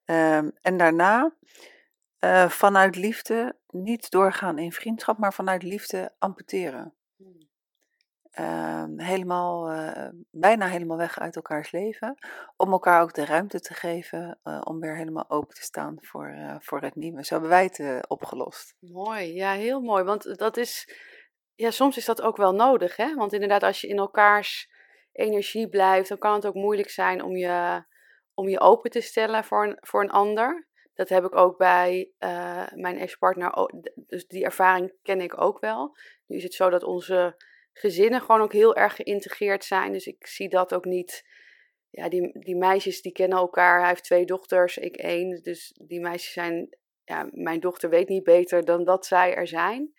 [0.04, 1.32] Um, en daarna
[2.48, 6.95] vanuit liefde niet doorgaan in vriendschap, maar vanuit liefde amputeren.
[8.36, 12.18] Ehm, helemaal, uh, bijna helemaal weg uit elkaars leven.
[12.56, 16.28] Om elkaar ook de ruimte te geven uh, om weer helemaal open te staan voor,
[16.28, 17.24] uh, voor het nieuwe.
[17.24, 18.74] Zo hebben wij het opgelost.
[18.80, 20.04] Mooi, ja, heel mooi.
[20.04, 20.96] Want dat is,
[21.54, 22.96] ja, soms is dat ook wel nodig.
[22.96, 23.14] Hè?
[23.14, 24.70] Want inderdaad, als je in elkaars
[25.12, 27.84] energie blijft, dan kan het ook moeilijk zijn om je,
[28.34, 30.68] om je open te stellen voor voor een ander.
[30.94, 32.12] Dat heb ik ook bij
[32.74, 35.96] mijn ex-partner, dus die ervaring ken ik ook wel.
[36.26, 37.36] Nu is het zo dat onze
[37.78, 39.92] gezinnen gewoon ook heel erg geïntegreerd zijn.
[39.92, 41.26] Dus ik zie dat ook niet.
[41.90, 43.78] Ja, die, die meisjes die kennen elkaar.
[43.78, 45.42] Hij heeft twee dochters, ik één.
[45.42, 46.76] Dus die meisjes zijn.
[47.04, 49.92] Ja, mijn dochter weet niet beter dan dat zij er zijn.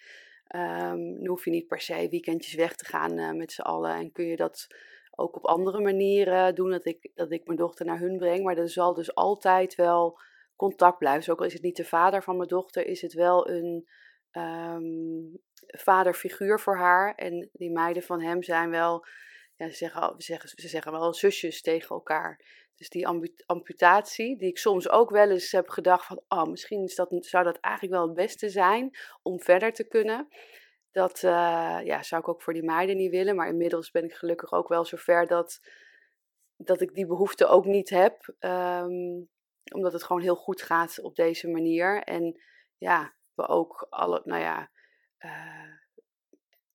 [0.56, 3.96] Um, dan hoef je niet per se weekendjes weg te gaan uh, met z'n allen.
[3.96, 4.68] En kun je dat
[5.16, 6.72] ook op andere manieren doen.
[6.72, 8.44] Dat ik, dat ik mijn dochter naar hun breng.
[8.44, 10.20] Maar er zal dus altijd wel
[10.56, 11.20] contact blijven.
[11.20, 13.88] Dus ook al is het niet de vader van mijn dochter, is het wel een
[14.32, 17.16] um, vaderfiguur voor haar.
[17.16, 19.06] En die meiden van hem zijn wel,
[19.56, 22.46] ja, ze, zeggen, ze, zeggen, ze zeggen wel zusjes tegen elkaar.
[22.76, 23.08] Dus die
[23.46, 27.44] amputatie, die ik soms ook wel eens heb gedacht van, oh, misschien is dat, zou
[27.44, 30.28] dat eigenlijk wel het beste zijn om verder te kunnen.
[30.92, 33.36] Dat uh, ja, zou ik ook voor die meiden niet willen.
[33.36, 35.60] Maar inmiddels ben ik gelukkig ook wel zover dat,
[36.56, 38.36] dat ik die behoefte ook niet heb.
[38.40, 39.30] Um,
[39.74, 42.04] omdat het gewoon heel goed gaat op deze manier.
[42.04, 42.42] En
[42.78, 44.72] ja, we ook alle, nou ja,
[45.20, 45.72] uh,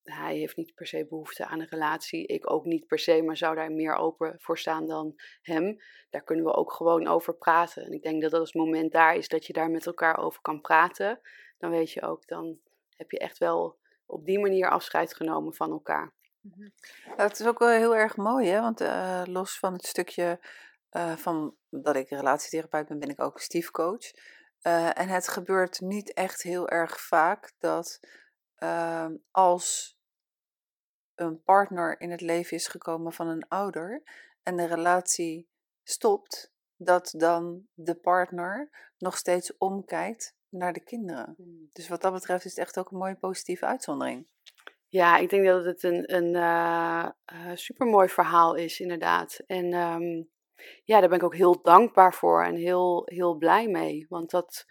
[0.02, 2.26] hij heeft niet per se behoefte aan een relatie.
[2.26, 5.76] Ik ook niet per se, maar zou daar meer open voor staan dan hem.
[6.10, 7.84] Daar kunnen we ook gewoon over praten.
[7.84, 10.40] En ik denk dat dat het moment daar is dat je daar met elkaar over
[10.40, 11.20] kan praten.
[11.58, 12.58] Dan weet je ook, dan
[12.96, 16.12] heb je echt wel op die manier afscheid genomen van elkaar.
[16.40, 16.68] Mhm.
[17.16, 18.60] Het is ook wel heel erg mooi, hè?
[18.60, 20.40] want uh, los van het stukje
[20.92, 24.12] uh, van dat ik relatietherapeut ben, ben ik ook stiefcoach.
[24.62, 28.00] Uh, en het gebeurt niet echt heel erg vaak dat
[28.62, 29.96] uh, als
[31.14, 34.02] een partner in het leven is gekomen van een ouder
[34.42, 35.48] en de relatie
[35.82, 41.34] stopt, dat dan de partner nog steeds omkijkt naar de kinderen.
[41.36, 41.68] Hmm.
[41.72, 44.26] Dus wat dat betreft is het echt ook een mooie positieve uitzondering.
[44.88, 49.40] Ja, ik denk dat het een, een uh, uh, supermooi verhaal is, inderdaad.
[49.46, 50.30] En um,
[50.84, 54.06] ja, daar ben ik ook heel dankbaar voor en heel, heel blij mee.
[54.08, 54.66] Want dat,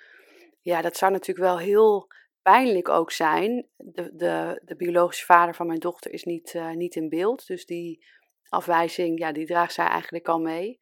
[0.59, 2.07] ja, dat zou natuurlijk wel heel
[2.41, 3.67] pijnlijk ook zijn.
[3.77, 7.47] De, de, de biologische vader van mijn dochter is niet, uh, niet in beeld.
[7.47, 8.05] Dus die
[8.49, 10.79] afwijzing, ja, die draagt zij eigenlijk al mee.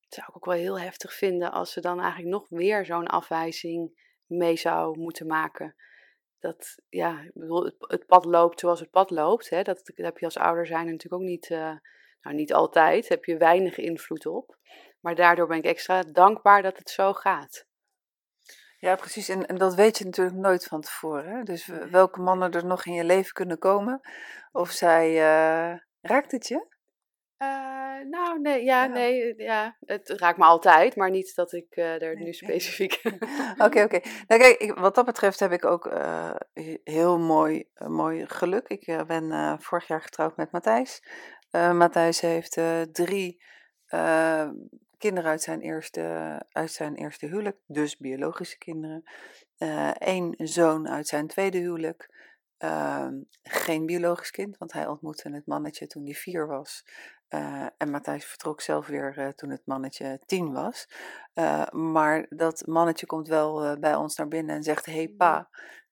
[0.00, 3.06] Dat zou ik ook wel heel heftig vinden als ze dan eigenlijk nog weer zo'n
[3.06, 5.74] afwijzing mee zou moeten maken.
[6.38, 9.50] Dat, ja, ik bedoel, het, pad loopt zoals het pad loopt.
[9.50, 9.62] Hè?
[9.62, 11.76] Dat, dat heb je als ouder zijn natuurlijk ook niet, uh,
[12.20, 14.58] nou niet altijd, heb je weinig invloed op.
[15.00, 17.65] Maar daardoor ben ik extra dankbaar dat het zo gaat.
[18.78, 19.28] Ja, precies.
[19.28, 21.28] En, en dat weet je natuurlijk nooit van tevoren.
[21.36, 21.42] Hè?
[21.42, 24.00] Dus welke mannen er nog in je leven kunnen komen.
[24.52, 25.10] Of zij.
[25.10, 26.74] Uh, raakt het je?
[27.42, 27.48] Uh,
[28.10, 28.90] nou, nee, ja, Ja.
[28.92, 29.76] nee, ja.
[29.80, 33.00] Het raakt me altijd, maar niet dat ik eh, er nu specifiek...
[33.64, 34.00] Oké, oké.
[34.26, 38.26] Nou, kijk, ik- wat dat betreft heb ik ook eh, he- heel mooi, eh, mooi
[38.26, 38.68] geluk.
[38.68, 41.02] Ik eh, ben eh, vorig jaar getrouwd met Matthijs.
[41.50, 43.42] Eh, Matthijs heeft eh, drie
[43.86, 44.48] eh,
[44.98, 46.02] kinderen uit zijn, eerste,
[46.52, 49.02] uit zijn eerste huwelijk, dus biologische kinderen.
[49.98, 52.14] Eén zoon uit zijn tweede huwelijk.
[52.58, 56.84] Ehm, geen biologisch kind, want hij ontmoette het mannetje toen hij vier was.
[57.28, 60.88] Eh, en Matthijs vertrok zelf weer eh, toen het mannetje tien was.
[61.34, 65.48] Eh, maar dat mannetje komt wel eh, bij ons naar binnen en zegt: Hey pa.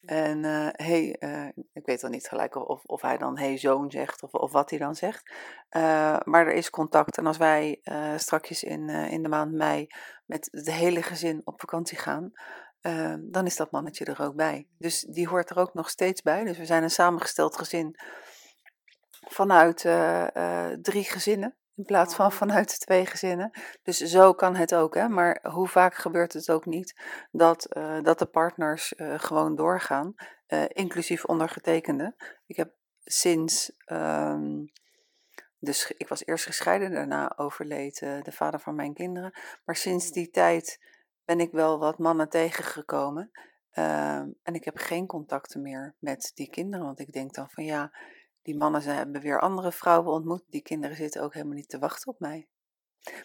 [0.07, 4.33] En eh eh, ik weet dan niet gelijk of, of hij dan zoon zegt of,
[4.33, 5.33] of wat hij dan zegt.
[5.69, 7.19] Eh, maar er is contact.
[7.19, 7.81] En als wij
[8.17, 9.87] strakjes in, in de maand mei
[10.27, 12.33] met het hele gezin op vakantie gaan,
[13.21, 14.69] dan is dat mannetje er ook bij.
[14.79, 16.45] Dus die hoort er ook nog steeds bij.
[16.45, 17.97] Dus we zijn een samengesteld gezin
[19.29, 19.81] vanuit
[20.83, 21.57] drie gezinnen.
[21.77, 22.33] In plaats van Oh.
[22.33, 23.51] vanuit twee gezinnen.
[23.83, 24.95] Dus zo kan het ook.
[24.95, 25.09] Hè?
[25.09, 30.15] Maar hoe vaak gebeurt het ook niet dat, eh, dat de partners eh, gewoon doorgaan,
[30.47, 32.15] eh, inclusief ondergetekende.
[32.47, 32.73] Ik heb
[33.05, 33.73] sinds.
[35.59, 39.33] dus ik was eerst gescheiden, daarna overleed de vader van mijn kinderen.
[39.65, 40.79] Maar sinds die tijd
[41.25, 43.31] ben ik wel wat mannen tegengekomen.
[43.71, 46.87] Ehm, en ik heb geen contacten meer met die kinderen.
[46.87, 47.93] Want ik denk dan van ja,
[48.45, 50.45] die mannen ze hebben weer andere vrouwen ontmoet.
[50.49, 52.49] Die kinderen zitten ook helemaal niet te wachten op mij.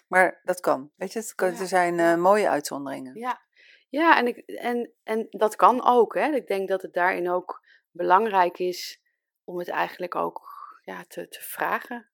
[0.07, 0.91] Maar dat kan.
[0.95, 3.19] Weet je, het kan- Ja, er zijn eh, mooie uitzonderingen.
[3.19, 3.41] Ja,
[3.89, 6.13] ja en, ik, en, en dat kan ook.
[6.13, 6.33] Hè.
[6.35, 9.01] Ik denk dat het daarin ook belangrijk is
[9.43, 10.41] om het eigenlijk ook
[10.81, 12.09] ja, te, te vragen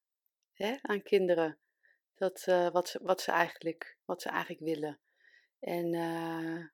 [0.53, 1.57] hè, aan kinderen.
[2.15, 4.99] Dat, eh, wat, ze, wat, ze eigenlijk, wat ze eigenlijk willen.
[5.59, 6.65] En eh,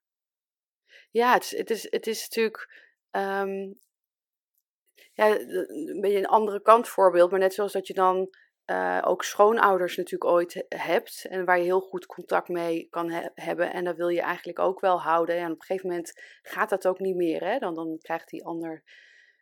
[1.10, 3.72] ja, het is, het, is, het is natuurlijk ehm,
[5.14, 7.32] ja, een beetje een andere kant voorbeeld.
[7.32, 8.30] Maar net zoals dat je dan
[8.66, 11.26] eh, ook schoonouders natuurlijk ooit he- hebt.
[11.30, 13.74] En waar je heel goed contact mee kan he- hebben.
[13.74, 15.36] En dat wil je eigenlijk ook wel houden.
[15.36, 17.44] En op een gegeven moment gaat dat ook niet meer.
[17.44, 17.58] Hè?
[17.58, 18.84] Dan, dan krijgt die ander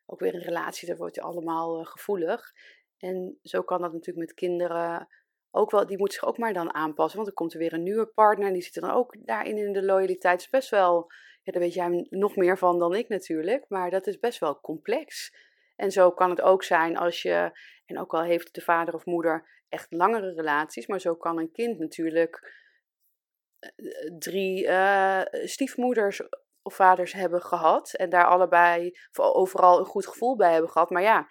[0.06, 0.88] ook weer een relatie.
[0.88, 2.52] Daar wordt hij allemaal eh, gevoelig.
[2.98, 5.08] En zo kan dat natuurlijk met kinderen
[5.52, 5.86] ook wel.
[5.86, 7.16] Die moet zich ook maar dan aanpassen.
[7.16, 8.48] Want er komt er weer een nieuwe partner.
[8.48, 10.40] En die zit er dan ook daarin in de loyaliteit.
[10.40, 11.12] Is best wel.
[11.44, 13.66] Ja, daar weet jij nog meer van dan ik natuurlijk.
[13.68, 15.34] Maar dat is best wel complex.
[15.80, 19.06] En zo kan het ook zijn als je, en ook al heeft de vader of
[19.06, 22.54] moeder echt langere relaties, maar zo kan een kind natuurlijk
[23.60, 23.70] eh,
[24.18, 26.22] drie eh, stiefmoeders
[26.62, 30.90] of vaders hebben gehad en daar allebei overal een goed gevoel bij hebben gehad.
[30.90, 31.28] Maar ja,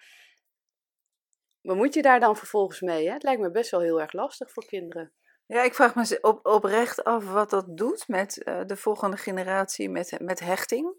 [1.61, 3.07] wat moet je daar dan vervolgens mee?
[3.07, 3.13] Hè?
[3.13, 5.13] Het lijkt me best wel heel erg lastig voor kinderen.
[5.49, 9.89] Ja, ik vraag me op, oprecht af wat dat doet met eh, de volgende generatie,
[9.89, 10.93] met, met hechting.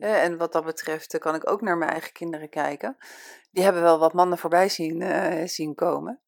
[0.00, 2.96] Eh, en wat dat betreft eh, kan ik ook naar mijn eigen kinderen kijken.
[3.50, 6.20] Die hebben wel wat mannen voorbij zien, zien komen.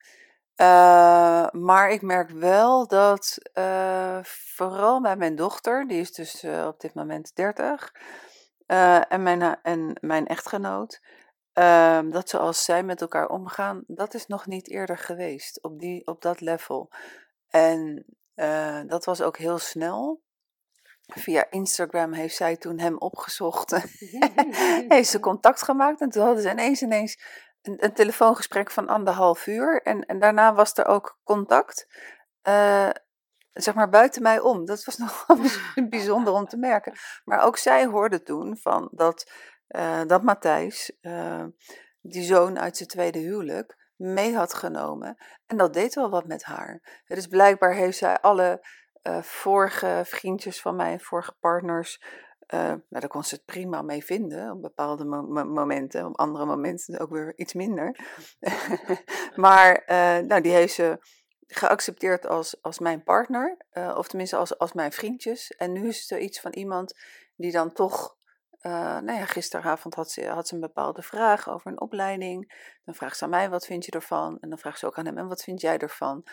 [1.53, 3.39] Maar ik merk wel dat
[4.55, 7.93] vooral bij mijn dochter, die is dus op dit moment 30,
[8.71, 11.03] eh, en, mijn, en mijn echtgenoot,
[11.53, 16.07] ehm, dat zoals zij met elkaar omgaan, dat is nog niet eerder geweest op, die,
[16.07, 16.91] op dat level.
[17.51, 20.23] En eh, dat was ook heel snel.
[21.07, 23.71] Via Instagram heeft zij toen hem opgezocht.
[24.89, 26.01] heeft ze contact gemaakt.
[26.01, 27.23] En toen hadden ze ineens, ineens
[27.63, 29.83] een, een telefoongesprek van anderhalf uur.
[29.83, 31.87] En, en daarna was er ook contact.
[32.43, 32.91] eh,
[33.53, 34.65] zeg maar buiten mij om.
[34.65, 35.27] Dat was nog
[35.89, 36.93] bijzonder om te merken.
[37.25, 39.31] Maar ook zij hoorde toen van dat,
[39.67, 40.93] eh, dat Matthijs,
[42.01, 45.17] die zoon uit zijn tweede huwelijk, mee had genomen.
[45.47, 47.03] En dat deed wel wat met haar.
[47.07, 48.67] Dus blijkbaar heeft zij alle
[49.03, 52.03] eh, vorige vriendjes van mij, vorige partners,
[52.47, 56.07] eh, nou, daar kon ze het prima mee vinden op bepaalde mo- mo- momenten.
[56.07, 57.97] Op andere momenten ook weer iets minder.
[59.37, 60.99] maar eh, nou, die heeft ze
[61.47, 63.57] geaccepteerd als, als mijn partner.
[63.97, 65.51] of tenminste als, als mijn vriendjes.
[65.51, 66.95] En nu is er iets van iemand
[67.37, 68.19] die dan toch...
[68.61, 72.69] eh, nou ja, gisteravond had ze, had ze een bepaalde vraag over een opleiding.
[72.85, 74.39] Dan vraagt ze aan mij, wat vind je ervan?
[74.41, 76.27] En dan vraagt ze ook aan hem, en wat vind jij ervan?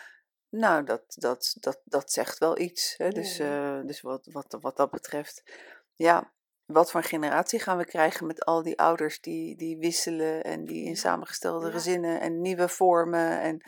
[0.48, 2.94] Nou, dat, dat, dat, dat zegt wel iets.
[2.96, 3.08] Hè?
[3.08, 5.42] Dus, eh, dus wat, wat, wat dat betreft,
[5.94, 6.32] ja,
[6.64, 10.84] wat voor generatie gaan we krijgen met al die ouders die, die wisselen en die
[10.84, 11.72] in samengestelde ja.
[11.72, 13.40] gezinnen en nieuwe vormen.
[13.40, 13.60] En,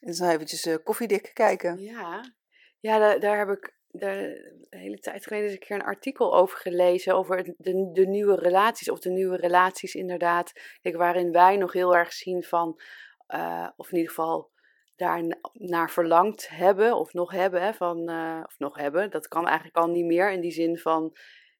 [0.00, 1.78] en dan eventjes eh, koffiedik kijken.
[1.78, 2.34] Ja,
[2.80, 6.34] ja daar, daar heb ik daar, een hele tijd geleden eens een keer een artikel
[6.34, 7.14] over gelezen.
[7.14, 8.90] Over de, de nieuwe relaties.
[8.90, 10.52] Of de nieuwe relaties inderdaad.
[10.80, 12.80] Kijk, waarin wij nog heel erg zien van.
[13.26, 14.50] eh, of in ieder geval
[14.96, 15.22] daar
[15.52, 16.96] naar verlangd hebben.
[16.96, 17.62] Of nog hebben.
[17.62, 19.10] Hè, van, eh, of nog hebben.
[19.10, 20.32] Dat kan eigenlijk al niet meer.
[20.32, 21.16] In die zin van.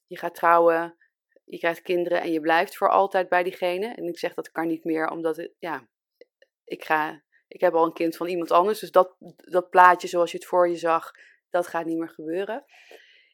[0.07, 0.97] Je gaat trouwen.
[1.45, 2.21] Je krijgt kinderen.
[2.21, 3.95] En je blijft voor altijd bij diegene.
[3.95, 5.11] En ik zeg dat kan niet meer.
[5.11, 5.89] Omdat het, ja.
[6.65, 10.31] Ik ga ik heb al een kind van iemand anders, dus dat, dat plaatje zoals
[10.31, 11.11] je het voor je zag,
[11.51, 12.65] dat gaat niet meer gebeuren.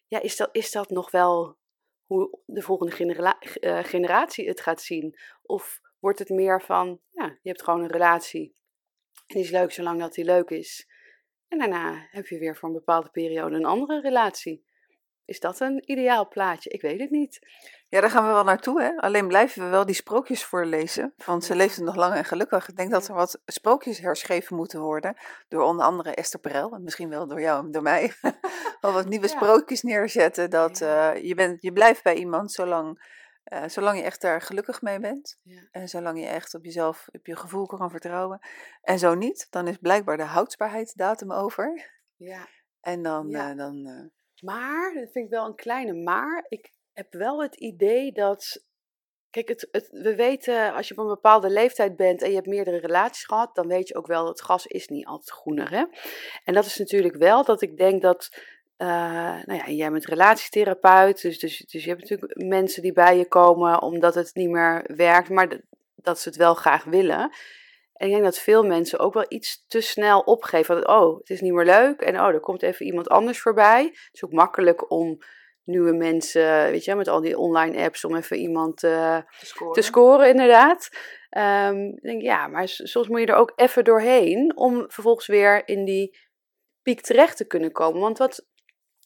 [0.06, 1.58] Ja, is dat, is dat nog wel
[2.06, 5.18] hoe de volgende uh, generatie het gaat zien?
[5.42, 8.54] Of wordt het meer van, ja, je hebt gewoon een relatie
[9.26, 10.88] die is leuk zolang dat die leuk is.
[11.48, 14.64] En daarna heb je weer voor een bepaalde periode een andere relatie.
[15.24, 16.70] Is dat een ideaal plaatje?
[16.70, 17.38] Ik weet het niet.
[17.94, 18.96] Ja, daar gaan we wel naartoe, hè?
[18.96, 21.14] Alleen blijven we wel die sprookjes voorlezen.
[21.24, 22.68] Want ze leefde nog lang en gelukkig.
[22.68, 25.16] Ik denk dat er wat sprookjes herschreven moeten worden.
[25.48, 26.72] Door onder andere Esther Perel.
[26.72, 28.12] En misschien wel door jou en door mij.
[28.80, 30.50] wel wat nieuwe sprookjes neerzetten.
[30.50, 33.04] Dat uh, je, bent, je blijft bij iemand zolang,
[33.52, 35.38] uh, zolang je echt daar gelukkig mee bent.
[35.70, 38.38] En zolang je echt op jezelf, op je gevoel kan vertrouwen.
[38.80, 41.90] En zo niet, dan is blijkbaar de houdbaarheidsdatum over.
[42.16, 42.48] Ja.
[42.80, 43.34] En dan...
[43.34, 46.44] Uh, dan maar, dat vind ik wel een kleine maar.
[46.48, 48.62] Ik heb wel het idee dat.
[49.30, 52.46] Kijk, het, het, we weten als je op een bepaalde leeftijd bent en je hebt
[52.46, 55.70] meerdere relaties gehad, dan weet je ook wel dat gas is niet altijd groener.
[55.70, 55.84] Hè?
[56.44, 58.28] En dat is natuurlijk wel dat ik denk dat.
[58.78, 58.88] Uh,
[59.44, 63.28] nou ja, jij bent relatietherapeut, dus, dus, dus je hebt natuurlijk mensen die bij je
[63.28, 65.60] komen omdat het niet meer werkt, maar
[65.94, 67.30] dat ze het wel graag willen.
[67.94, 70.74] En ik denk dat veel mensen ook wel iets te snel opgeven.
[70.74, 72.00] Van, oh, het is niet meer leuk.
[72.00, 73.82] En oh, er komt even iemand anders voorbij.
[73.82, 75.18] Het is ook makkelijk om
[75.64, 79.74] nieuwe mensen, weet je, met al die online apps, om even iemand uh, te, scoren.
[79.74, 80.28] te, scoren.
[80.28, 80.88] inderdaad.
[81.30, 85.68] Um, ik denk, ja, maar soms moet je er ook even doorheen om vervolgens weer
[85.68, 86.18] in die
[86.82, 88.00] piek terecht te kunnen komen.
[88.00, 88.46] Want wat,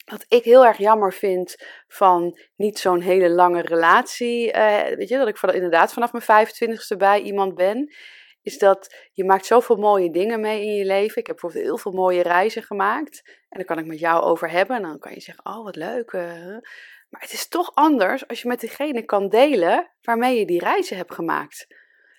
[0.04, 1.56] wat ik heel erg jammer vind
[1.86, 6.48] van niet zo'n hele lange relatie, uh, weet je, dat ik van, inderdaad vanaf mijn
[6.48, 7.92] 25ste bij iemand ben,
[8.42, 11.20] is dat je maakt zoveel mooie dingen mee in je leven.
[11.20, 13.22] Ik heb bijvoorbeeld heel veel mooie reizen gemaakt.
[13.48, 14.76] En daar kan ik met jou over hebben.
[14.76, 16.12] En dan kan je zeggen, oh wat leuk.
[16.12, 16.56] Uh.
[17.08, 20.96] Maar het is toch anders als je met degene kan delen waarmee je die reizen
[20.96, 21.66] hebt gemaakt.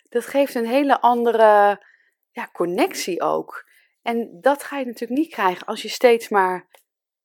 [0.10, 1.84] Dat geeft een hele andere
[2.32, 3.68] ja, connectie ook.
[4.02, 6.68] En dat ga je natuurlijk niet krijgen als je steeds maar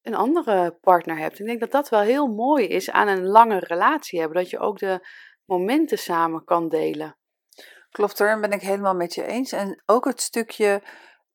[0.03, 1.39] een andere partner hebt.
[1.39, 4.37] Ik denk dat dat wel heel mooi is aan een lange relatie hebben.
[4.37, 5.09] Dat je ook de
[5.45, 7.17] momenten samen kan delen.
[7.95, 9.53] Klopt hoor, ben ik helemaal met je eens.
[9.53, 10.83] En ook het stukje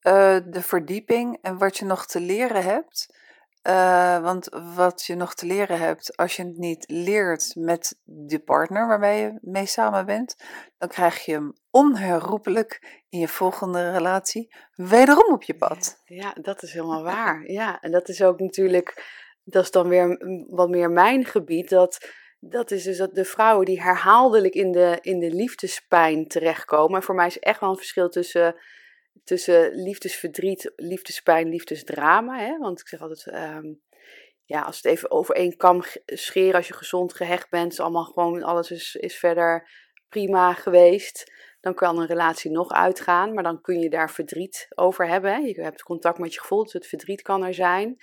[0.02, 3.18] uh, de verdieping en wat je nog te leren hebt.
[3.64, 8.40] Uh, want wat je nog te leren hebt, als je het niet leert met de
[8.40, 10.36] partner waarmee je mee samen bent,
[10.78, 16.02] dan krijg je hem onherroepelijk in je volgende relatie wederom op je pad.
[16.06, 17.52] Ja, dat is helemaal waar.
[17.52, 19.04] Ja, en dat is ook natuurlijk,
[19.44, 20.18] dat is dan weer
[20.50, 21.98] wat meer mijn gebied, dat
[22.40, 26.96] dat is dus dat de vrouwen die herhaaldelijk in de, in de liefdespijn terechtkomen.
[26.96, 28.56] En voor mij is echt wel een verschil tussen,
[29.24, 32.40] tussen liefdesverdriet, liefdespijn, liefdesdrama.
[32.40, 32.58] Hè?
[32.58, 33.74] Want ik zeg altijd, ehm,
[34.44, 38.44] ja, als het even over één kam scheren, als je gezond gehecht bent, allemaal gewoon,
[38.44, 39.70] alles is, is verder
[40.10, 41.32] prima geweest.
[41.62, 45.46] Dan kan een relatie nog uitgaan, maar dan kun je daar verdriet over hebben.
[45.46, 47.98] Je hebt contact met je gevoel, dus het verdriet kan er zijn.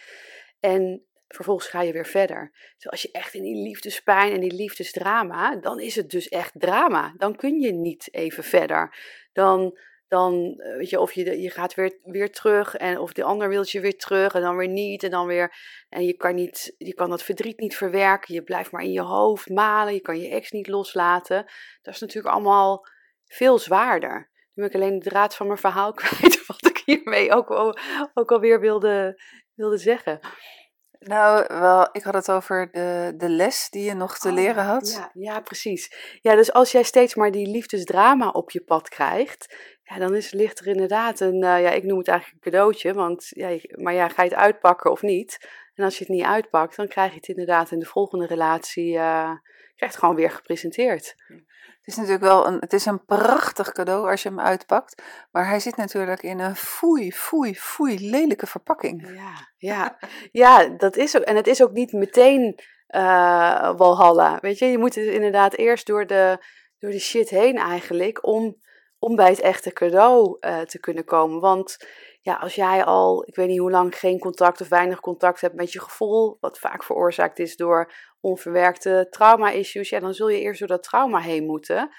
[0.61, 2.53] En vervolgens ga je weer verder.
[2.77, 6.53] Dus als je echt in die liefdespijn en die liefdesdrama, dan is het dus echt
[6.55, 7.15] drama.
[7.17, 8.97] Dan kun je niet even verder.
[9.33, 13.23] Dan, dan eh, weet je, of je, je gaat weer, weer terug en of de
[13.23, 15.55] ander wil je weer terug en dan weer niet en dan weer.
[15.89, 18.35] En je kan, niet, je kan dat verdriet niet verwerken.
[18.35, 19.95] Je blijft maar in je hoofd malen.
[19.95, 21.45] Je kan je ex niet loslaten.
[21.83, 22.87] Dat is natuurlijk allemaal
[23.25, 24.31] veel zwaarder.
[24.55, 27.51] Nu ben ik alleen de draad van mijn verhaal kwijt, wat ik hiermee ook,
[28.15, 29.23] ook alweer wilde,
[29.55, 30.21] wilde zeggen.
[30.99, 34.65] Nou, wel, ik had het over de, de les die je nog te oh, leren
[34.65, 34.93] had.
[34.93, 36.19] Ja, ja, precies.
[36.21, 40.33] Ja, dus als jij steeds maar die liefdesdrama op je pad krijgt, ja, dan is,
[40.33, 43.95] ligt er inderdaad een, uh, ja, ik noem het eigenlijk een cadeautje, want, ja, maar
[43.95, 45.49] ja, ga je het uitpakken of niet?
[45.75, 48.93] En als je het niet uitpakt, dan krijg je het inderdaad in de volgende relatie,
[48.93, 49.31] uh,
[49.77, 51.15] krijg het gewoon weer gepresenteerd.
[51.87, 55.03] Het is natuurlijk wel een, het is een prachtig cadeau als je hem uitpakt.
[55.31, 59.09] Maar hij zit natuurlijk in een foei, foei, foei lelijke verpakking.
[59.15, 59.99] Ja, ja,
[60.33, 61.23] ja dat is ook.
[61.23, 64.39] En het is ook niet meteen uh, Walhalla.
[64.41, 66.45] Weet je, je moet het inderdaad eerst door de,
[66.79, 68.27] door de shit heen eigenlijk.
[68.27, 68.57] Om,
[68.99, 71.41] om bij het echte cadeau uh, te kunnen komen.
[71.41, 71.77] Want
[72.21, 75.55] ja, als jij al, ik weet niet hoe lang, geen contact of weinig contact hebt
[75.55, 77.93] met je gevoel, wat vaak veroorzaakt is door
[78.27, 81.91] onverwerkte trauma-issues, ja, dan zul je eerst door dat trauma heen moeten.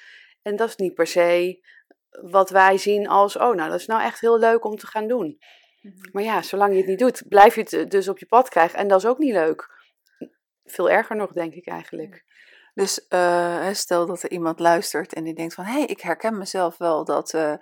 [0.42, 1.66] En dat is niet per se
[2.10, 5.08] wat wij zien als, oh, nou, dat is nou echt heel leuk om te gaan
[5.08, 5.38] doen.
[5.82, 5.96] Mhm.
[6.12, 8.80] Maar ja, zolang je het niet doet, blijf je het dus op je pad krijgen.
[8.80, 9.76] En dat is ook niet leuk.
[10.66, 12.26] Veel erger nog, denk ik eigenlijk.
[12.74, 16.38] Dus uh, stel dat er iemand luistert en die denkt van, hé, hey, ik herken
[16.38, 17.54] mezelf wel dat, uh,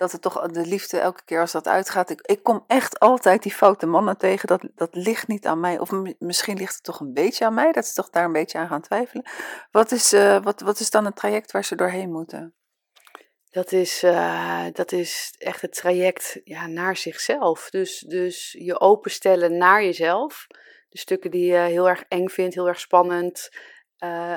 [0.00, 2.10] dat het toch de liefde elke keer als dat uitgaat.
[2.10, 4.48] Ik, ik kom echt altijd die foute mannen tegen.
[4.48, 5.78] Dat, dat ligt niet aan mij.
[5.78, 7.72] Of misschien ligt het toch een beetje aan mij.
[7.72, 9.24] Dat ze toch daar een beetje aan gaan twijfelen.
[9.70, 12.54] Wat is, uh, wat, wat is dan het traject waar ze doorheen moeten?
[13.50, 17.70] Dat is, uh, dat is echt het traject ja, naar zichzelf.
[17.70, 20.46] Dus, dus je openstellen naar jezelf.
[20.88, 23.48] De stukken die je heel erg eng vindt, heel erg spannend.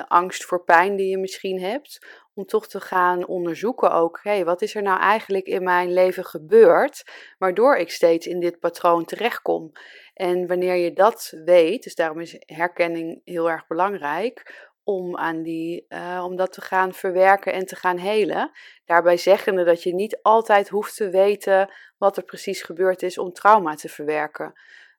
[0.08, 2.06] Angst voor pijn die je misschien hebt.
[2.34, 5.92] Om toch te gaan onderzoeken ook, hé, hey, wat is er nou eigenlijk in mijn
[5.92, 9.72] leven gebeurd, waardoor ik steeds in dit patroon terechtkom.
[10.14, 15.86] En wanneer je dat weet, dus daarom is herkenning heel erg belangrijk, om, aan die,
[15.88, 18.50] uh, om dat te gaan verwerken en te gaan helen.
[18.84, 23.32] Daarbij zeggende dat je niet altijd hoeft te weten wat er precies gebeurd is om
[23.32, 24.52] trauma te verwerken.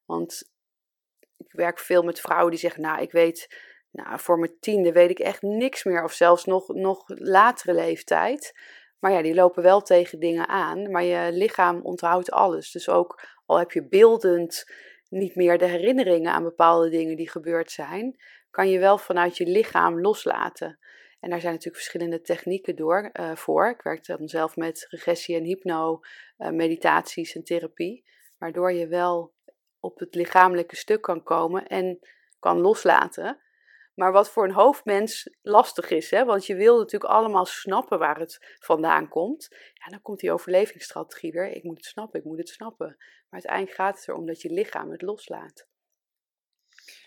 [0.05, 0.49] Want
[1.37, 3.55] ik werk veel met vrouwen die zeggen, nou, ik weet,
[3.95, 6.03] nou, voor mijn tiende weet ik echt niks meer.
[6.03, 8.59] Of zelfs nog, nog latere leeftijd.
[8.99, 10.91] Maar ja, die lopen wel tegen dingen aan.
[10.91, 12.71] Maar je lichaam onthoudt alles.
[12.71, 14.65] Dus ook al heb je beeldend
[15.09, 18.15] niet meer de herinneringen aan bepaalde dingen die gebeurd zijn,
[18.49, 20.79] kan je wel vanuit je lichaam loslaten.
[21.19, 23.69] En daar zijn natuurlijk verschillende technieken door, uh, voor.
[23.69, 25.99] Ik werk dan zelf met regressie en hypno,
[26.37, 28.05] uh, meditaties en therapie.
[28.37, 29.33] Waardoor je wel
[29.79, 31.99] op het lichamelijke stuk kan komen en
[32.39, 33.39] kan loslaten.
[33.95, 36.25] Maar wat voor een hoofdmens lastig is, hè?
[36.25, 39.47] want je wil natuurlijk allemaal snappen waar het vandaan komt.
[39.73, 41.51] Ja, dan komt die overlevingsstrategie weer.
[41.51, 42.95] Ik moet het snappen, ik moet het snappen.
[42.97, 45.67] Maar uiteindelijk gaat het erom dat je lichaam het loslaat.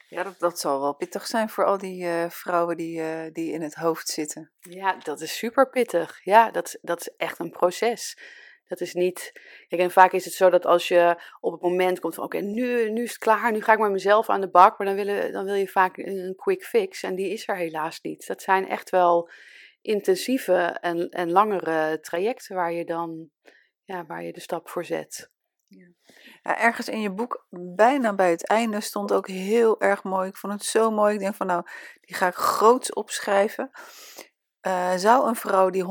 [0.08, 3.52] Ja, dat, dat zal wel pittig zijn voor al die uh, vrouwen die, uh, die
[3.52, 4.52] in het hoofd zitten.
[4.60, 6.24] Ja, dat is super pittig.
[6.24, 8.18] Ja, dat, dat is echt een proces.
[8.68, 9.32] Dat is niet.
[9.68, 12.90] Kijk, vaak is het zo dat als je op het moment komt van oké, nu,
[12.90, 14.78] nu is het klaar, nu ga ik met mezelf aan de bak.
[14.78, 17.02] Maar dan, willen, dan wil je vaak een quick fix.
[17.02, 18.26] En die is er helaas niet.
[18.26, 19.30] Dat zijn echt wel
[19.80, 23.30] intensieve en, en langere trajecten waar je dan
[23.84, 25.30] ja, waar je de stap voor zet.
[26.42, 27.46] Ja, ergens in je boek,
[27.76, 30.28] bijna bij het einde, stond ook heel erg mooi.
[30.28, 31.14] Ik vond het zo mooi.
[31.14, 31.62] Ik denk van nou,
[32.00, 33.70] die ga ik groots opschrijven.
[34.68, 35.86] Uh, zou een vrouw die 100%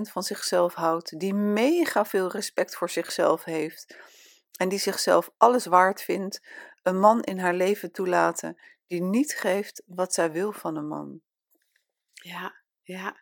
[0.00, 3.96] van zichzelf houdt, die mega veel respect voor zichzelf heeft
[4.56, 6.42] en die zichzelf alles waard vindt,
[6.82, 11.20] een man in haar leven toelaten die niet geeft wat zij wil van een man?
[12.12, 13.16] Ja, ja.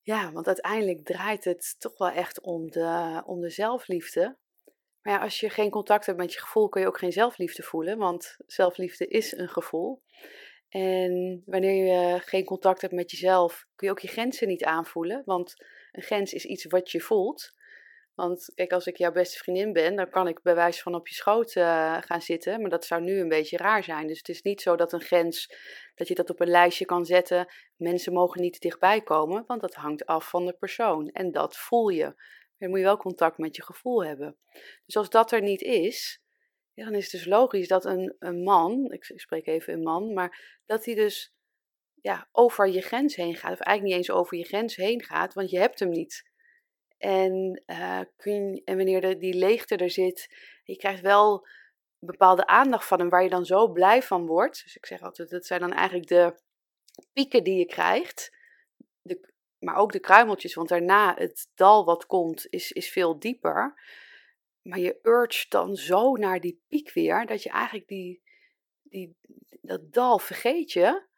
[0.00, 4.36] Ja, want uiteindelijk draait het toch wel echt om de, om de zelfliefde.
[5.02, 7.62] Maar ja, als je geen contact hebt met je gevoel, kun je ook geen zelfliefde
[7.62, 10.02] voelen, want zelfliefde is een gevoel.
[10.70, 15.22] En wanneer je geen contact hebt met jezelf, kun je ook je grenzen niet aanvoelen,
[15.24, 15.54] want
[15.92, 17.52] een grens is iets wat je voelt.
[18.14, 21.08] Want kijk, als ik jouw beste vriendin ben, dan kan ik bij wijze van op
[21.08, 24.06] je schoot uh, gaan zitten, maar dat zou nu een beetje raar zijn.
[24.06, 25.54] Dus het is niet zo dat een grens,
[25.94, 27.46] dat je dat op een lijstje kan zetten.
[27.76, 31.08] Mensen mogen niet dichtbij komen, want dat hangt af van de persoon.
[31.08, 32.14] En dat voel je
[32.60, 34.36] dan moet je wel contact met je gevoel hebben.
[34.86, 36.22] Dus als dat er niet is,
[36.74, 40.12] ja, dan is het dus logisch dat een, een man, ik, spreek even een man,
[40.12, 41.34] maar dat hij dus
[41.94, 43.52] ja, over je grens heen gaat.
[43.52, 46.28] Of eigenlijk niet eens over je grens heen gaat, want je hebt hem niet.
[46.98, 47.62] En,
[48.16, 50.28] je, en wanneer de, die leegte er zit,
[50.64, 51.46] je krijgt wel
[51.98, 54.62] bepaalde aandacht van hem waar je dan zo blij van wordt.
[54.62, 56.34] Dus ik zeg altijd, dat zijn dan eigenlijk de
[57.12, 58.36] pieken die je krijgt.
[59.02, 63.74] De, maar ook de kruimeltjes, want daarna het dal wat komt is, is veel dieper.
[64.70, 68.22] Maar je urge dan zo naar die piek weer, dat je eigenlijk die,
[68.82, 69.16] die,
[69.60, 71.08] dat dal vergeet je.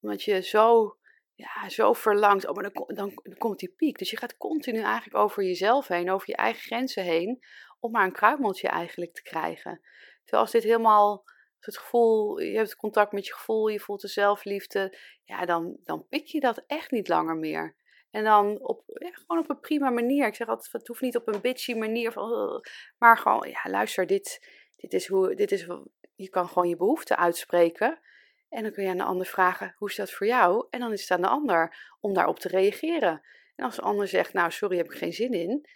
[0.00, 0.96] Omdat je zo,
[1.34, 3.98] ja, zo verlangt, oh, maar dan, dan, komt die piek.
[3.98, 7.44] Dus je gaat continu eigenlijk over jezelf heen, over je eigen grenzen heen,
[7.80, 9.80] om maar een kruimeltje eigenlijk te krijgen.
[10.22, 11.24] Terwijl als dit helemaal
[11.58, 16.06] het gevoel, je hebt contact met je gevoel, je voelt de zelfliefde, ja, dan, dan
[16.08, 17.76] pik je dat echt niet langer meer.
[18.14, 20.26] En dan op, gewoon op een prima manier.
[20.26, 22.12] Ik zeg altijd, het hoeft niet op een bitchy manier.
[22.12, 22.62] Van,
[22.98, 25.66] maar gewoon, ja, luister, dit, dit is hoe, dit is,
[26.14, 28.00] je kan gewoon je behoeften uitspreken.
[28.48, 30.66] En dan kun je aan de ander vragen, hoe is dat voor jou?
[30.70, 33.22] En dan is het aan de ander om daarop te reageren.
[33.54, 35.68] En als de ander zegt, nou, sorry, heb ik geen zin in.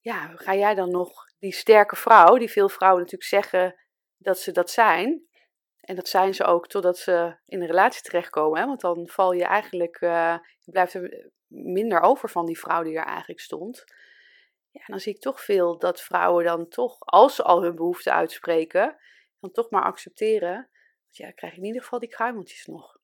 [0.00, 3.80] Ja, ga jij dan nog die sterke vrouw, die veel vrouwen natuurlijk zeggen
[4.16, 5.26] dat ze dat zijn.
[5.80, 8.60] En dat zijn ze ook totdat ze in een relatie terechtkomen.
[8.60, 8.66] Hè?
[8.66, 12.96] Want dan val je eigenlijk, uh, je blijft er minder over van die vrouw die
[12.96, 13.84] er eigenlijk stond.
[14.70, 18.12] Ja, dan zie ik toch veel dat vrouwen dan toch, als ze al hun behoeften
[18.12, 18.96] uitspreken,
[19.40, 20.54] dan toch maar accepteren.
[20.54, 22.98] Want ja, dan krijg je in ieder geval die kruimeltjes nog.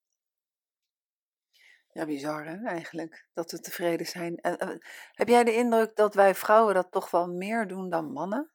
[1.92, 4.36] Ja, bizar hè, eigenlijk, dat we tevreden zijn.
[4.36, 4.82] En,
[5.12, 8.50] heb jij de indruk dat wij vrouwen dat toch wel meer doen dan mannen?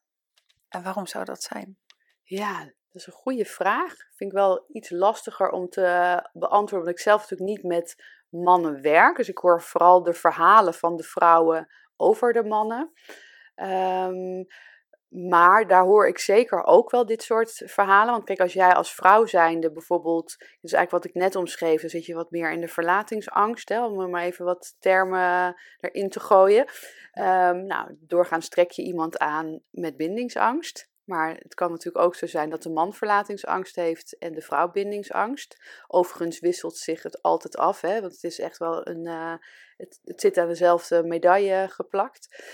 [0.68, 1.78] En waarom zou dat zijn?
[2.22, 3.94] Ja, dat is een goede vraag.
[4.14, 5.82] Vind ik wel iets lastiger om te
[6.32, 9.16] beantwoorden, omdat ik zelf natuurlijk niet met mannenwerk.
[9.16, 12.92] Dus ik hoor vooral de verhalen van de vrouwen over de mannen.
[13.54, 14.46] Um,
[15.08, 18.12] maar daar hoor ik zeker ook wel dit soort verhalen.
[18.12, 21.90] Want kijk, als jij als vrouw zijnde bijvoorbeeld, dus eigenlijk wat ik net omschreef, dan
[21.90, 26.08] zit je wat meer in de verlatingsangst, hè, om er maar even wat termen erin
[26.08, 26.66] te gooien.
[27.18, 30.90] Um, nou, doorgaans trek je iemand aan met bindingsangst.
[31.06, 34.70] Maar het kan natuurlijk ook zo zijn dat de man verlatingsangst heeft en de vrouw
[34.70, 35.56] bindingsangst.
[35.86, 39.06] Overigens wisselt zich het altijd af, hè, want het is echt wel een.
[39.06, 39.34] Uh,
[39.76, 42.44] het, zit aan dezelfde medaille geplakt.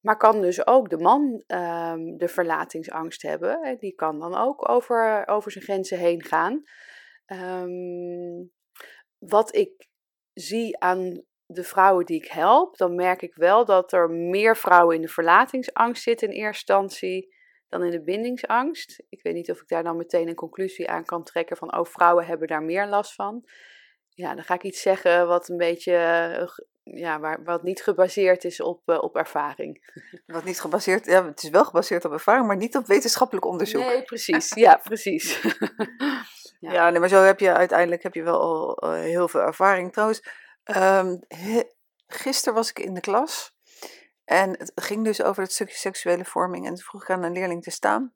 [0.00, 3.76] Maar kan dus ook de man um, de verlatingsangst hebben.
[3.78, 6.62] Die kan dan ook over, over zijn grenzen heen gaan.
[7.26, 8.52] Um,
[9.18, 9.88] wat ik
[10.32, 14.96] zie aan de vrouwen die ik help, dan merk ik wel dat er meer vrouwen
[14.96, 17.35] in de verlatingsangst zitten in eerste instantie
[17.68, 19.02] dan in de bindingsangst.
[19.08, 21.84] Ik weet niet of ik daar dan meteen een conclusie aan kan trekken van, oh,
[21.84, 23.44] vrouwen hebben daar meer last van.
[24.08, 26.48] Ja, dan ga ik iets zeggen wat een beetje, eh,
[26.82, 29.94] ja, waar, wat niet gebaseerd is op, uh, op ervaring.
[30.26, 33.82] Wat niet gebaseerd, ja, het is wel gebaseerd op ervaring, maar niet op wetenschappelijk onderzoek.
[33.82, 34.54] Nee, precies.
[34.54, 35.42] Ja, precies.
[36.60, 39.40] ja, ja nee, maar zo heb je uiteindelijk heb je wel al uh, heel veel
[39.40, 39.92] ervaring.
[39.92, 40.22] Trouwens,
[40.76, 41.20] um,
[42.06, 43.55] gisteren was ik in de klas
[44.26, 46.66] en het ging dus over het stukje seksuele vorming.
[46.66, 48.12] En toen vroeg ik aan een leerling te staan.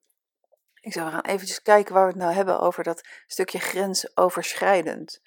[0.81, 5.21] Ik zei, we gaan eventjes kijken waar we het nou hebben over dat stukje grensoverschrijdend.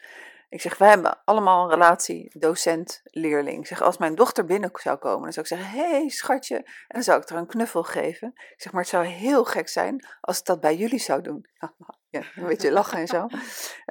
[0.49, 3.59] Ik zeg, wij hebben allemaal een relatie docent-leerling.
[3.59, 6.55] Ik zeg, als mijn dochter binnen zou komen, dan zou ik zeggen, hé hey, schatje.
[6.55, 8.27] En dan zou ik er een knuffel geven.
[8.35, 11.45] Ik zeg, maar het zou heel gek zijn als ik dat bij jullie zou doen.
[12.09, 13.27] Ja, een beetje lachen en zo.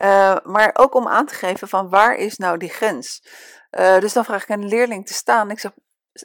[0.02, 3.22] Uh, maar ook om aan te geven van waar is nou die grens?
[3.70, 5.50] Uh, dus dan vraag ik een leerling te staan.
[5.50, 5.72] Ik zeg,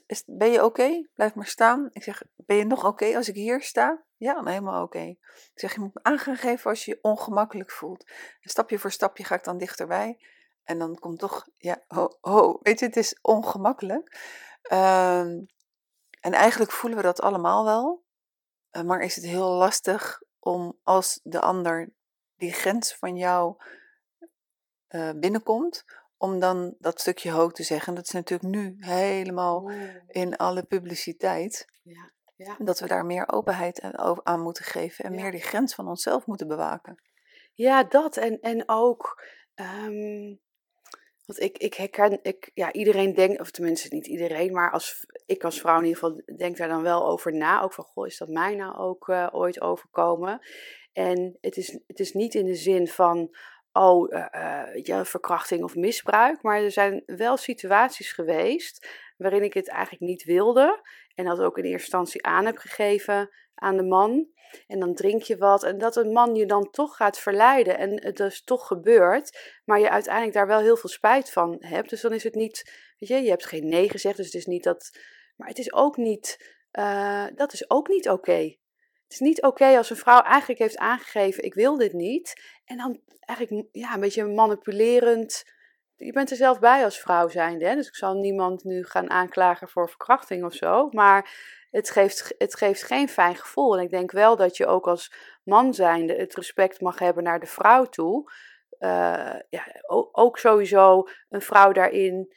[0.06, 1.08] is, ben je oké?
[1.14, 1.90] Blijf maar staan.
[1.92, 4.04] Ik zeg, ben je nog oké als ik hier sta?
[4.18, 5.00] Ja, helemaal oké.
[5.00, 8.12] Ik zeg, je moet me aan gaan geven als je je ongemakkelijk voelt.
[8.42, 10.20] Stapje voor stapje ga ik dan dichterbij.
[10.64, 14.18] En dan komt toch, ja, ho, ho weet je, het is ongemakkelijk.
[14.72, 15.46] Um,
[16.20, 18.04] en eigenlijk voelen we dat allemaal wel.
[18.72, 21.90] Uh, maar is het heel lastig om als de ander
[22.36, 23.56] die grens van jou
[24.90, 25.86] uh, binnenkomt,
[26.18, 27.96] om dan dat stukje hoog te zeggen.
[27.96, 29.72] Dat is natuurlijk nu helemaal
[30.08, 31.66] in alle publiciteit.
[31.84, 32.56] Ja, ja.
[32.60, 33.82] Dat we daar meer openheid
[34.24, 37.02] aan moeten geven en meer die grens van onszelf moeten bewaken.
[37.54, 38.18] Ja, dat.
[38.18, 39.24] En, en ook.
[39.56, 40.40] Um,
[41.26, 45.44] want ik, ik herken, ik, ja, iedereen denkt, of tenminste niet iedereen, maar als, ik
[45.44, 47.62] als vrouw in ieder geval denk daar dan wel over na.
[47.62, 50.40] Ook van, goh, is dat mij nou ook uh, ooit overkomen?
[50.94, 53.36] En het is, het is niet in de zin van,
[53.78, 56.42] oh, uh, ja, verkrachting of misbruik.
[56.42, 60.82] Maar er zijn wel situaties geweest waarin ik het eigenlijk niet wilde.
[61.16, 64.28] En dat ook in eerste instantie aan heb gegeven aan de man.
[64.68, 65.64] En dan drink je wat.
[65.64, 67.78] En dat een man je dan toch gaat verleiden.
[67.78, 69.60] En het dus toch gebeurt.
[69.66, 71.90] Maar je uiteindelijk daar wel heel veel spijt van hebt.
[71.90, 72.72] Dus dan is het niet.
[72.98, 74.18] Weet je, je hebt geen nee gezegd.
[74.18, 75.00] Dus het is niet dat.
[75.36, 76.56] Maar het is ook niet.
[76.72, 78.56] Uh, dat is ook niet oké.
[79.08, 82.42] Het is niet oké als een vrouw eigenlijk heeft aangegeven: ik wil dit niet.
[82.66, 85.46] En dan eigenlijk ja, een beetje manipulerend.
[85.96, 87.76] Je bent er zelf bij als vrouw zijnde.
[87.76, 90.90] Dus ik zal niemand nu gaan aanklagen voor verkrachting of zo.
[90.92, 91.30] Maar
[91.72, 93.78] het geeft, het geeft geen fijn gevoel.
[93.78, 97.40] En ik denk wel dat je ook als man zijnde het respect mag hebben naar
[97.40, 98.32] de vrouw toe.
[98.80, 99.82] Uh, ja,
[100.12, 102.36] ook sowieso een vrouw daarin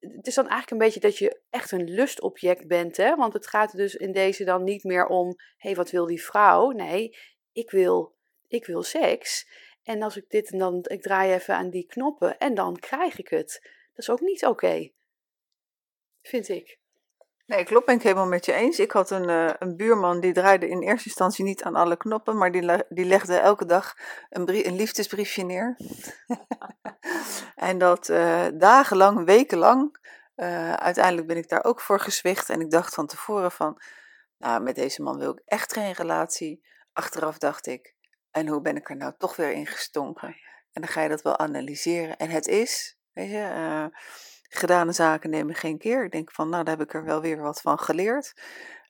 [0.00, 3.16] het is dan eigenlijk een beetje dat je echt een lustobject bent, hè?
[3.16, 6.22] Want het gaat dus in deze dan niet meer om, hé, hey, wat wil die
[6.22, 6.70] vrouw?
[6.70, 7.16] Nee,
[7.52, 8.14] ik wil,
[8.48, 9.48] ik wil seks.
[9.82, 13.18] En als ik dit en dan, ik draai even aan die knoppen en dan krijg
[13.18, 13.60] ik het.
[13.62, 14.90] Dat is ook niet oké,
[16.22, 16.80] vind ik.
[17.46, 18.78] Nee, klopt, ben ik helemaal met je eens.
[18.78, 22.36] Ik had een, uh, een buurman die draaide in eerste instantie niet aan alle knoppen,
[22.36, 23.94] maar die, die legde elke dag
[24.30, 25.76] een, een liefdesbriefje neer.
[27.68, 30.00] en dat uh, dagenlang, wekenlang.
[30.36, 33.82] Uh, uiteindelijk ben ik daar ook voor gezwicht en ik dacht van tevoren van,
[34.38, 36.66] nou, met deze man wil ik echt geen relatie.
[36.92, 37.94] Achteraf dacht ik,
[38.30, 40.28] en hoe ben ik er nou toch weer in gestonken?
[40.72, 42.16] En dan ga je dat wel analyseren.
[42.16, 43.90] En het is, weet je,
[44.54, 46.04] gedane zaken nemen geen keer.
[46.04, 48.32] Ik denk van, nou, daar heb ik er wel weer wat van geleerd.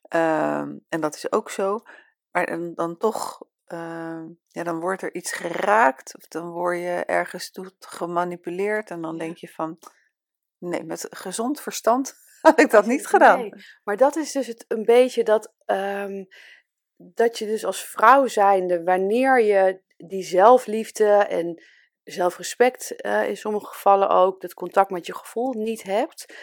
[0.09, 1.83] Um, en dat is ook zo.
[2.31, 6.15] Maar dan, dan toch, uh, ja, dan wordt er iets geraakt.
[6.15, 8.89] Of dan word je ergens toe gemanipuleerd.
[8.89, 9.79] En dan denk je van,
[10.57, 13.39] nee, met gezond verstand had ik dat niet gedaan.
[13.39, 13.53] Nee,
[13.83, 16.27] maar dat is dus het, een beetje dat, um,
[16.95, 21.63] dat je dus als vrouw zijnde, wanneer je die zelfliefde en
[22.03, 26.35] zelfrespect uh, in sommige gevallen ook, dat contact met je gevoel niet hebt.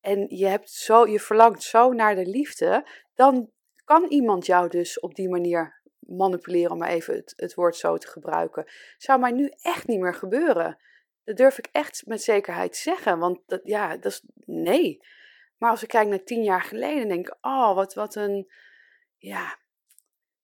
[0.00, 3.50] En je, hebt zo, je verlangt zo naar de liefde, dan
[3.84, 7.96] kan iemand jou dus op die manier manipuleren, om maar even het, het woord zo
[7.96, 8.64] te gebruiken.
[8.96, 10.78] Zou mij nu echt niet meer gebeuren.
[11.24, 15.00] Dat durf ik echt met zekerheid zeggen, want dat, ja, dat is nee.
[15.58, 18.50] Maar als ik kijk naar tien jaar geleden, denk ik, oh, wat, wat een
[19.16, 19.58] ja,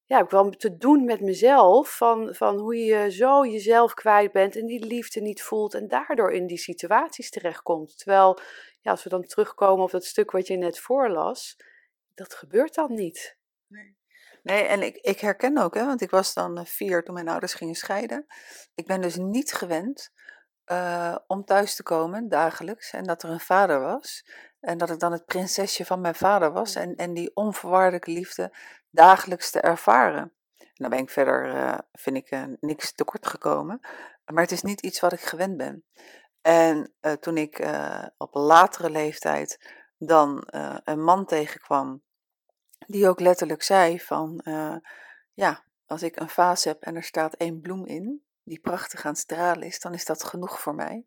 [0.07, 1.97] ja, ik wel te doen met mezelf.
[1.97, 5.75] Van, van hoe je zo jezelf kwijt bent en die liefde niet voelt.
[5.75, 7.99] En daardoor in die situaties terechtkomt.
[7.99, 8.39] Terwijl,
[8.81, 11.57] ja, als we dan terugkomen op dat stuk wat je net voorlas.
[12.15, 13.39] Dat gebeurt dan niet.
[13.67, 13.97] Nee.
[14.43, 17.29] Nee, en ik, ik herken ook, hè, want ik was dan eh, vier toen mijn
[17.29, 18.27] ouders gingen scheiden.
[18.75, 20.13] Ik ben dus niet gewend
[20.73, 24.25] uh, om thuis te komen dagelijks en dat er een vader was.
[24.61, 28.57] En dat ik dan het prinsesje van mijn vader was en, en die onvoorwaardelijke liefde
[28.91, 30.33] dagelijks te ervaren.
[30.59, 33.81] En dan ben ik verder, uh, vind ik, uh, niks tekort gekomen.
[34.25, 35.85] Maar het is niet iets wat ik gewend ben.
[36.41, 37.69] En toen ik
[38.17, 40.43] op latere leeftijd dan
[40.85, 42.03] een man tegenkwam,
[42.87, 44.41] die ook letterlijk zei van,
[45.33, 49.13] ja, als ik een vaas heb en er staat één bloem in, die prachtig aan
[49.13, 51.07] het stralen is, dan is dat genoeg voor mij.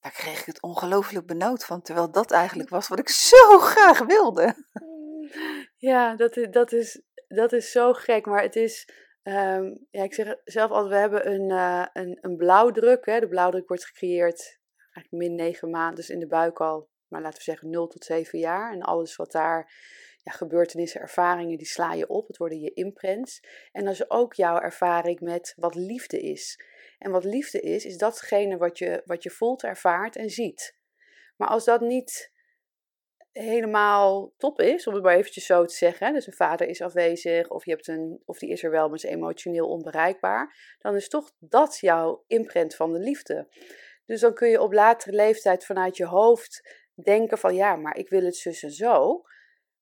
[0.00, 3.98] Daar kreeg ik het ongelooflijk benauwd van, terwijl dat eigenlijk was wat ik zo graag
[3.98, 4.54] wilde.
[5.76, 8.88] Ja, dat is, dat is, dat is zo gek, maar het is,
[9.22, 13.06] um, ja, ik zeg zelf altijd, we hebben een, uh, een, een blauwdruk.
[13.06, 13.20] Hè?
[13.20, 14.58] De blauwdruk wordt gecreëerd
[14.92, 18.04] eigenlijk min negen maanden, dus in de buik al, maar laten we zeggen 0 tot
[18.04, 18.72] 7 jaar.
[18.72, 19.72] En alles wat daar
[20.22, 22.26] ja, gebeurtenissen, ervaringen, die sla je op.
[22.26, 23.40] Het worden je imprints.
[23.72, 26.60] En dat is ook jouw ervaring met wat liefde is.
[26.98, 30.76] En wat liefde is, is datgene wat je, wat je voelt, ervaart en ziet.
[31.36, 32.32] Maar als dat niet
[33.38, 37.48] helemaal top is, om het maar eventjes zo te zeggen, dus een vader is afwezig
[37.48, 41.08] of, je hebt een, of die is er wel, maar is emotioneel onbereikbaar, dan is
[41.08, 43.48] toch dat jouw imprint van de liefde.
[44.06, 48.08] Dus dan kun je op latere leeftijd vanuit je hoofd denken van ja, maar ik
[48.08, 49.22] wil het zus en zo.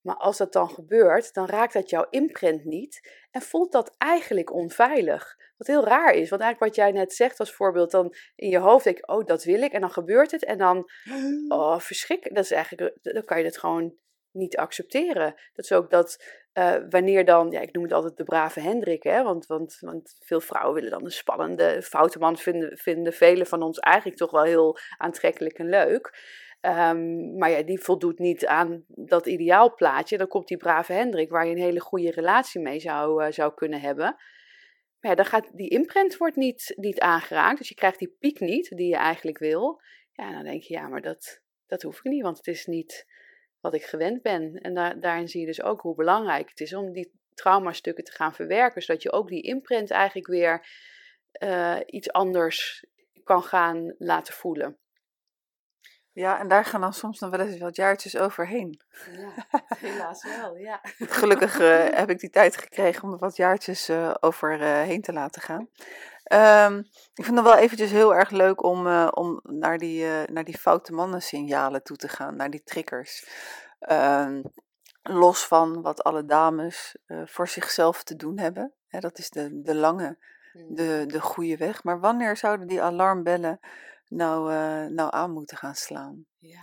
[0.05, 4.52] Maar als dat dan gebeurt, dan raakt dat jouw imprint niet en voelt dat eigenlijk
[4.52, 5.36] onveilig.
[5.57, 8.59] Wat heel raar is, want eigenlijk wat jij net zegt als voorbeeld, dan in je
[8.59, 10.90] hoofd denk je, oh dat wil ik, en dan gebeurt het en dan,
[11.48, 13.94] oh verschrikkelijk, dat is eigenlijk, dan kan je het gewoon
[14.30, 15.34] niet accepteren.
[15.52, 16.24] Dat is ook dat
[16.55, 20.16] uh, wanneer dan, ja ik noem het altijd de brave Hendrik, hè, want, want, want
[20.20, 24.30] veel vrouwen willen dan een spannende foute man, vinden, vinden velen van ons eigenlijk toch
[24.30, 26.18] wel heel aantrekkelijk en leuk.
[26.66, 30.18] Um, maar ja, die voldoet niet aan dat ideaalplaatje.
[30.18, 33.54] Dan komt die brave Hendrik, waar je een hele goede relatie mee zou, uh, zou
[33.54, 34.16] kunnen hebben.
[35.00, 37.58] Maar ja, dan gaat die imprint wordt niet, niet aangeraakt.
[37.58, 39.80] Dus je krijgt die piek niet die je eigenlijk wil.
[40.12, 43.06] Ja, dan denk je, ja, maar dat, dat hoef ik niet, want het is niet
[43.60, 44.54] wat ik gewend ben.
[44.54, 48.12] En daar, daarin zie je dus ook hoe belangrijk het is om die traumastukken te
[48.12, 48.82] gaan verwerken.
[48.82, 50.66] Zodat je ook die imprint eigenlijk weer
[51.42, 52.84] uh, iets anders
[53.24, 54.78] kan gaan laten voelen.
[56.14, 58.80] Ja, en daar gaan dan soms nog wel eens wat jaartjes overheen.
[59.16, 59.44] Ja,
[59.88, 60.80] helaas wel, ja.
[60.98, 65.42] Gelukkig uh, heb ik die tijd gekregen om er wat jaartjes uh, overheen te laten
[65.42, 65.68] gaan.
[66.72, 66.78] Um,
[67.14, 70.92] ik vind het wel eventjes heel erg leuk om, om naar, die, naar die foute
[70.92, 73.28] mannen signalen toe te gaan, naar die triggers.
[73.90, 74.42] Um,
[75.02, 78.72] los van wat alle dames voor zichzelf te doen hebben.
[78.86, 80.18] Hè, dat is de, de lange,
[80.52, 80.74] hmm.
[80.74, 81.84] de, de goede weg.
[81.84, 83.60] Maar wanneer zouden die alarmbellen
[84.14, 86.26] nou, uh, nou aan moeten gaan slaan.
[86.38, 86.62] Ja.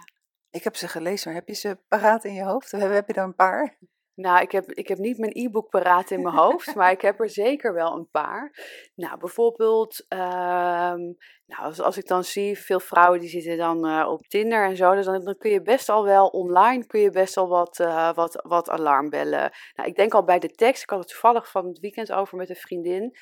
[0.49, 2.74] Ik heb ze gelezen, maar heb je ze paraat in je hoofd?
[2.74, 3.78] Of heb je er een paar?
[4.16, 7.20] Nou, ik heb, ik heb niet mijn e-book paraat in mijn hoofd, maar ik heb
[7.20, 8.52] er zeker wel een paar.
[8.95, 14.08] Nou, bijvoorbeeld, um, nou, als, als ik dan zie, veel vrouwen die zitten dan uh,
[14.10, 17.10] op Tinder en zo, dus dan, dan, kun je best al wel online, kun je
[17.10, 19.52] best al wat, uh, wat, wat alarmbellen.
[19.76, 22.38] Nou, ik denk al bij de tekst, ik had het toevallig van het weekend over
[22.38, 23.18] met een vriendin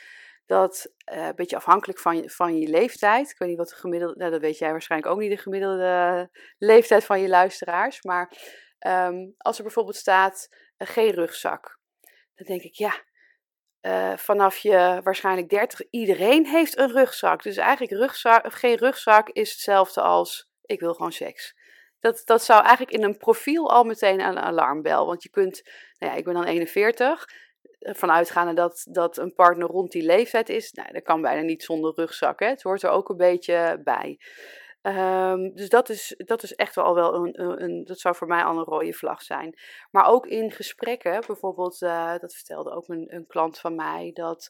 [0.50, 3.30] dat uh, een beetje afhankelijk van je, van je leeftijd.
[3.30, 6.30] Ik weet niet wat de gemiddelde, nou, dat weet jij waarschijnlijk ook niet, de gemiddelde
[6.58, 8.02] leeftijd van je luisteraars.
[8.02, 8.34] Maar
[8.88, 10.48] um, als er bijvoorbeeld staat
[10.78, 11.80] uh, geen rugzak,
[12.36, 13.08] dan denk ik ja.
[13.82, 17.44] Uh, vanaf je waarschijnlijk 30, iedereen heeft een rugzak.
[17.44, 21.56] Dus eigenlijk rugzak, geen rugzak is hetzelfde als ik wil gewoon seks.
[22.00, 25.06] Dat, dat zou eigenlijk in een profiel al meteen een alarmbel.
[25.06, 25.62] Want je kunt,
[25.98, 27.26] nou ja, ik ben dan 41
[27.80, 31.94] vanuitgaande dat, dat een partner rond die leeftijd is, nou, dat kan bijna niet zonder
[31.96, 32.40] rugzak.
[32.40, 32.48] Hè?
[32.48, 34.20] Het hoort er ook een beetje bij.
[34.82, 38.44] Um, dus dat is, dat is echt wel, wel een, een, dat zou voor mij
[38.44, 39.60] al een rode vlag zijn.
[39.92, 44.50] Maar ook in gesprekken, bijvoorbeeld, uh, dat vertelde ook een, een klant van mij, dat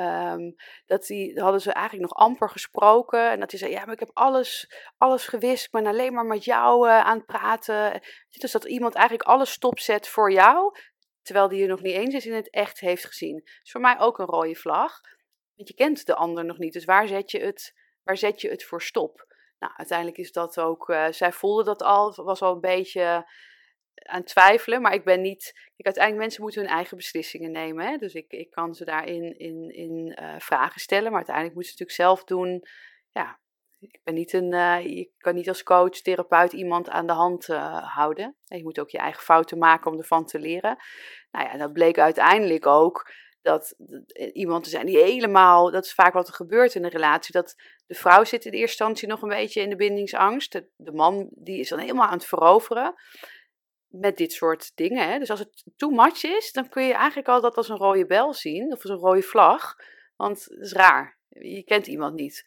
[0.00, 0.54] Um,
[0.86, 3.30] dat die hadden ze eigenlijk nog amper gesproken.
[3.30, 5.64] En dat hij zei: Ja, maar ik heb alles, alles gewist.
[5.64, 8.00] Ik ben alleen maar met jou uh, aan het praten.
[8.30, 10.76] Dus dat iemand eigenlijk alles stopzet voor jou
[11.24, 13.42] terwijl die je nog niet eens is in het echt heeft gezien.
[13.62, 15.00] is voor mij ook een rode vlag.
[15.54, 16.72] Want je kent de ander nog niet.
[16.72, 19.26] Dus waar zet je het, waar zet je het voor stop?
[19.58, 20.88] Nou, uiteindelijk is dat ook.
[20.88, 23.30] Uh, zij voelde dat al, was al een beetje
[23.94, 24.82] aan twijfelen.
[24.82, 25.52] Maar ik ben niet.
[25.54, 27.86] Kijk, uiteindelijk mensen moeten hun eigen beslissingen nemen.
[27.86, 27.96] Hè?
[27.96, 31.08] Dus ik, ik kan ze daarin in, in, uh, vragen stellen.
[31.08, 32.62] Maar uiteindelijk moeten ze natuurlijk zelf doen.
[33.10, 33.40] Ja,
[33.90, 37.48] ik ben niet een, uh, je kan niet als coach, therapeut iemand aan de hand
[37.48, 38.36] uh, houden.
[38.46, 40.76] En je moet ook je eigen fouten maken om ervan te leren.
[41.30, 43.12] Nou ja, dat bleek uiteindelijk ook
[43.42, 43.74] dat
[44.32, 47.54] iemand te zijn die helemaal, dat is vaak wat er gebeurt in een relatie, dat
[47.86, 50.52] de vrouw zit in eerste instantie nog een beetje in de bindingsangst.
[50.52, 52.94] De, de man die is dan helemaal aan het veroveren
[53.88, 55.08] met dit soort dingen.
[55.08, 55.18] Hè.
[55.18, 58.06] Dus als het too much is, dan kun je eigenlijk al dat als een rode
[58.06, 59.74] bel zien, of als een rode vlag.
[60.16, 61.18] Want het is raar.
[61.28, 62.44] Je kent iemand niet.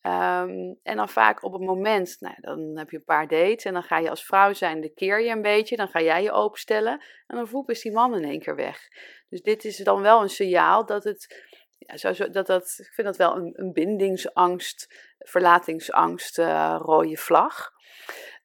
[0.00, 3.72] Ehm, en dan vaak op het moment, nou, dan heb je een paar dates en
[3.72, 6.32] dan ga je als vrouw zijn, de keer je een beetje, dan ga jij je
[6.32, 6.92] openstellen
[7.26, 8.88] en dan voep is die man in één keer weg.
[9.28, 11.44] Dus dit is dan wel een signaal dat het,
[11.78, 17.70] ja, zo, dat, dat, ik vind dat wel een, een bindingsangst, verlatingsangst, uh, rode vlag.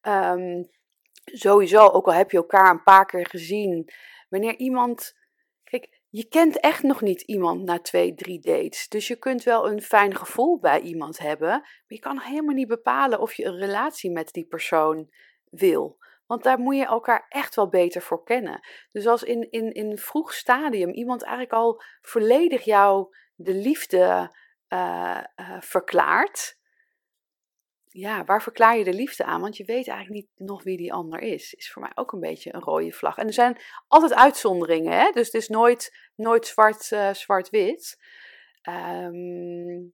[0.01, 0.63] Ehm,
[1.23, 3.89] sowieso, ook al heb je elkaar een paar keer gezien,
[4.29, 5.13] wanneer iemand
[6.15, 8.87] je kent echt nog niet iemand na twee, drie dates.
[8.87, 12.67] Dus je kunt wel een fijn gevoel bij iemand hebben, maar je kan helemaal niet
[12.67, 15.09] bepalen of je een relatie met die persoon
[15.49, 15.97] wil.
[16.25, 18.59] Want daar moet je elkaar echt wel beter voor kennen.
[18.91, 24.35] Dus als in, in, in een vroeg stadium iemand eigenlijk al volledig jou de liefde
[24.69, 26.57] uh, uh, verklaart,
[27.97, 29.41] ja, waar verklaar je de liefde aan?
[29.41, 31.53] Want je weet eigenlijk niet nog wie die ander is.
[31.53, 33.17] Is voor mij ook een beetje een rode vlag.
[33.17, 35.11] En er zijn altijd uitzonderingen, hè?
[35.11, 38.01] dus het is nooit, nooit zwart, uh, zwart-wit.
[38.69, 39.93] Um,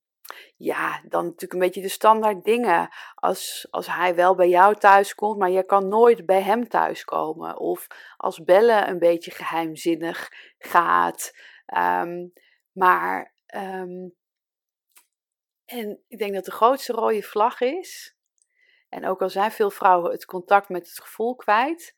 [0.57, 2.89] ja, dan natuurlijk een beetje de standaard dingen.
[3.15, 7.59] Als, als hij wel bij jou thuis komt, maar je kan nooit bij hem thuiskomen.
[7.59, 7.87] Of
[8.17, 11.31] als bellen een beetje geheimzinnig gaat.
[11.77, 12.33] Um,
[12.71, 14.15] maar um,
[15.71, 18.15] en ik denk dat de grootste rode vlag is,
[18.89, 21.95] en ook al zijn veel vrouwen het contact met het gevoel kwijt,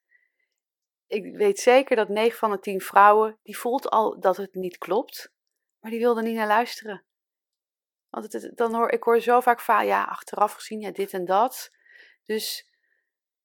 [1.08, 4.78] ik weet zeker dat 9 van de 10 vrouwen, die voelt al dat het niet
[4.78, 5.34] klopt,
[5.80, 7.06] maar die wilden niet naar luisteren.
[8.10, 11.26] Want het, dan hoor, ik hoor zo vaak van, ja, achteraf gezien, ja, dit en
[11.26, 11.72] dat.
[12.26, 12.70] Dus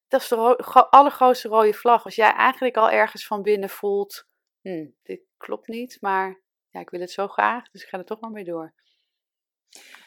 [0.09, 2.05] dat is de allergrootste rode vlag.
[2.05, 4.29] Als jij eigenlijk al ergens van binnen voelt,
[4.61, 8.05] hm, dit klopt niet, maar ja, ik wil het zo graag, dus ik ga er
[8.05, 8.75] toch maar mee door.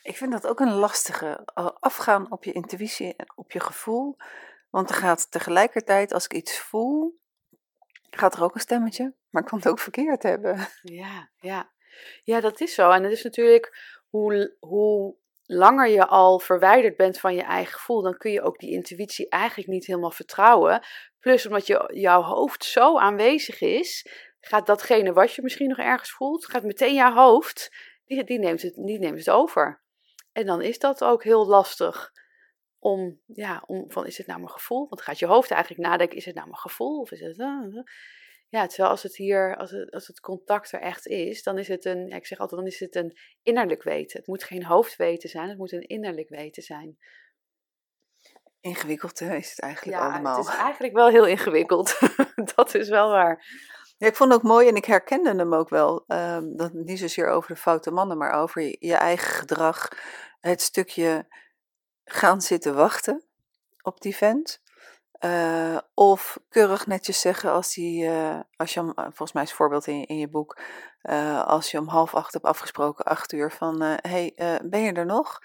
[0.04, 1.48] Ik vind dat ook een lastige.
[1.80, 4.18] Afgaan op je intuïtie en op je gevoel.
[4.70, 7.20] Want er gaat tegelijkertijd, als ik iets voel,
[8.10, 9.14] gaat er ook een stemmetje.
[9.30, 10.68] Maar ik kan het ook verkeerd hebben.
[10.82, 11.72] Ja, ja.
[12.24, 12.90] ja dat is zo.
[12.90, 13.78] En het is natuurlijk
[14.10, 18.60] hoe, hoe langer je al verwijderd bent van je eigen gevoel, dan kun je ook
[18.60, 20.86] die intuïtie eigenlijk niet helemaal vertrouwen.
[21.20, 24.08] Plus omdat je, jouw hoofd zo aanwezig is,
[24.40, 27.72] gaat datgene wat je misschien nog ergens voelt, gaat meteen jouw hoofd
[28.16, 29.82] die, die, neemt het, die neemt het over.
[30.32, 32.12] En dan is dat ook heel lastig
[32.80, 34.78] om, ja, om van is het nou mijn gevoel?
[34.78, 37.00] Want dan gaat je hoofd eigenlijk nadenken, is het nou mijn gevoel?
[37.00, 37.84] Of is het, uh,
[38.50, 41.68] ja, terwijl als het hier, als het, als het contact er echt is, dan is
[41.68, 44.18] het een, ja, ik zeg altijd, dan is het een innerlijk weten.
[44.18, 46.98] Het moet geen hoofdweten zijn, het moet een innerlijk weten zijn.
[48.60, 50.38] Ingewikkeld hè, is het eigenlijk ja, allemaal.
[50.38, 52.00] het is eigenlijk wel heel ingewikkeld.
[52.56, 53.46] dat is wel waar.
[54.02, 56.04] Ja, ik vond het ook mooi en ik herkende hem ook wel.
[56.08, 59.88] Um, dat niet zozeer over de foute mannen, maar over je, eigen gedrag.
[60.40, 61.26] Het stukje
[62.04, 63.24] gaan zitten wachten
[63.82, 64.62] op die vent.
[65.26, 69.50] Uh, of keurig netjes zeggen als, die, uh, als je hem, eh, volgens mij is
[69.50, 70.60] het voorbeeld in, in je boek,
[71.46, 74.34] als je om half acht hebt afgesproken, acht uur, van hey,
[74.64, 75.42] ben je er nog?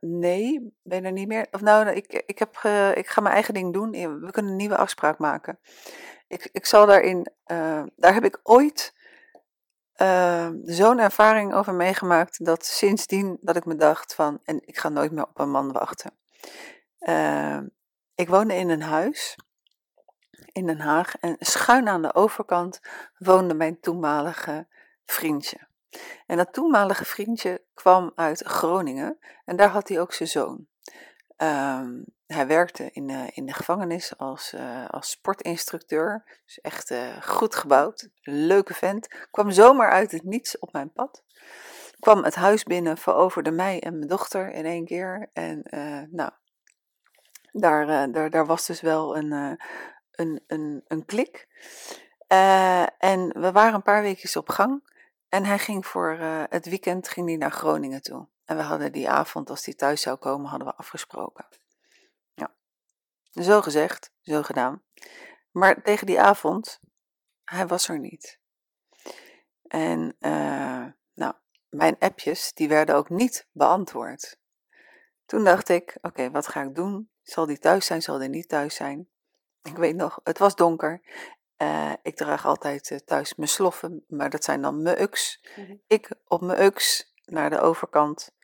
[0.00, 1.46] nee, ben je er niet meer?
[1.50, 2.56] Of nou, ik, ik, heb,
[2.96, 3.90] ik ga mijn eigen ding doen,
[4.20, 5.58] we kunnen een nieuwe afspraak maken
[6.32, 8.94] ik, ik zal daarin, uh, daar heb ik ooit
[9.96, 14.88] uh, zo'n ervaring over meegemaakt dat sindsdien dat ik me dacht van, en ik ga
[14.88, 16.12] nooit meer op een man wachten.
[17.00, 17.60] Uh,
[18.14, 19.38] ik woonde in een huis
[20.52, 22.80] in Den Haag en schuin aan de overkant
[23.18, 24.66] woonde mijn toenmalige
[25.04, 25.58] vriendje.
[26.26, 30.66] En dat toenmalige vriendje kwam uit Groningen en daar had hij ook zijn zoon.
[31.36, 36.40] Um, hij werkte in de, in de gevangenis als, uh, als sportinstructeur.
[36.44, 38.08] Dus echt uh, goed gebouwd.
[38.20, 39.26] Leuke vent.
[39.30, 41.24] Kwam zomaar uit het niets op mijn pad.
[41.98, 45.30] Kwam het huis binnen, veroverde mij en mijn dochter in één keer.
[45.32, 45.62] En
[46.10, 46.30] nou,
[47.52, 49.58] daar, daar, daar was dus wel een,
[50.10, 51.48] een, een, een klik.
[52.98, 54.90] en we waren een paar weken op gang.
[55.28, 56.16] En hij ging voor
[56.48, 58.28] het weekend ging hij naar Groningen toe.
[58.44, 61.46] En we hadden die avond, als hij thuis zou komen, hadden we afgesproken.
[63.32, 64.82] Zo gezegd, zo gedaan.
[65.50, 66.80] Maar tegen die avond,
[67.44, 68.40] hij was er niet.
[69.62, 71.34] En uh, nou,
[71.68, 74.38] mijn appjes, die werden ook niet beantwoord.
[75.26, 77.10] Toen dacht ik, oké, wat ga ik doen?
[77.22, 79.08] Zal die thuis zijn, zal die niet thuis zijn?
[79.62, 81.00] Ik weet nog, het was donker.
[81.58, 85.46] Uh, ik draag altijd uh, thuis mijn sloffen, maar dat zijn dan mijn uks.
[85.56, 85.76] Mhm.
[85.86, 88.34] Ik op mijn uks naar de overkant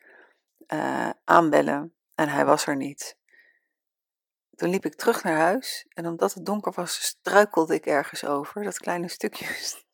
[1.23, 3.18] aanbellen en hij was er niet.
[4.59, 8.63] Toen liep ik terug naar huis en omdat het donker was, struikelde ik ergens over.
[8.63, 9.45] Dat kleine stukje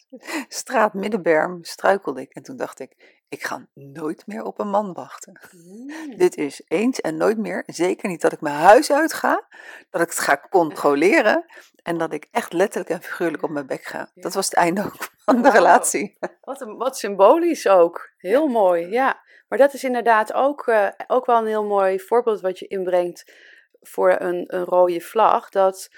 [0.47, 2.33] straat Middenberm struikelde ik.
[2.33, 5.39] En toen dacht ik, ik ga nooit meer op een man wachten.
[5.51, 6.17] Mm.
[6.17, 7.63] Dit is eens en nooit meer.
[7.65, 9.47] Zeker niet dat ik mijn huis uit ga,
[9.89, 11.45] dat ik het ga controleren
[11.89, 14.09] en dat ik echt letterlijk en figuurlijk op mijn bek ga.
[14.13, 14.95] Dat was het einde ook
[15.25, 16.17] van de relatie.
[16.41, 18.09] Wat, een, wat symbolisch ook.
[18.17, 19.23] Heel mooi, ja.
[19.47, 23.33] Maar dat is inderdaad ook, eh, ook wel een heel mooi voorbeeld wat je inbrengt
[23.81, 25.49] voor een, een rode vlag.
[25.49, 25.89] Dat,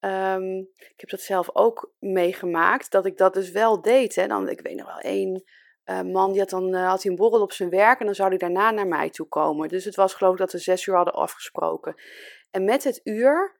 [0.00, 4.14] ehm, ik heb dat zelf ook meegemaakt, dat ik dat dus wel deed.
[4.14, 4.26] Hè.
[4.26, 5.44] Dan, ik weet nog wel één
[5.84, 8.14] eh, man, die had dan eh, had hij een borrel op zijn werk en dan
[8.14, 9.68] zou hij daarna naar mij toe komen.
[9.68, 11.94] Dus het was geloof ik dat we zes uur hadden afgesproken.
[12.50, 13.56] En met het uur,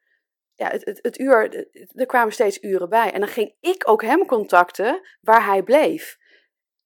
[0.54, 3.12] ja, het, het, het uur, er kwamen steeds uren bij.
[3.12, 6.18] En dan ging ik ook hem contacten waar hij bleef.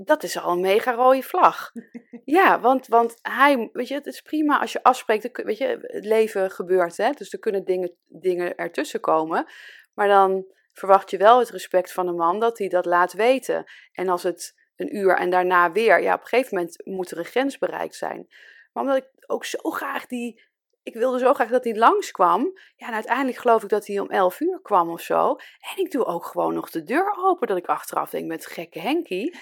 [0.01, 1.71] Dat is al een mega rode vlag.
[2.25, 6.05] Ja, want, want hij, weet je, het is prima als je afspreekt, weet je, het
[6.05, 9.47] leven gebeurt, hè, dus er kunnen dingen, dingen ertussen komen.
[9.95, 13.65] Maar dan verwacht je wel het respect van een man dat hij dat laat weten.
[13.93, 17.19] En als het een uur en daarna weer, ja, op een gegeven moment moet er
[17.19, 18.27] een grens bereikt zijn.
[18.73, 20.43] Maar omdat ik ook zo graag die,
[20.83, 24.11] ik wilde zo graag dat hij langskwam, ja, en uiteindelijk geloof ik dat hij om
[24.11, 25.37] 11 uur kwam of zo.
[25.75, 28.81] En ik doe ook gewoon nog de deur open, dat ik achteraf denk met gekke
[28.81, 29.39] Henkie.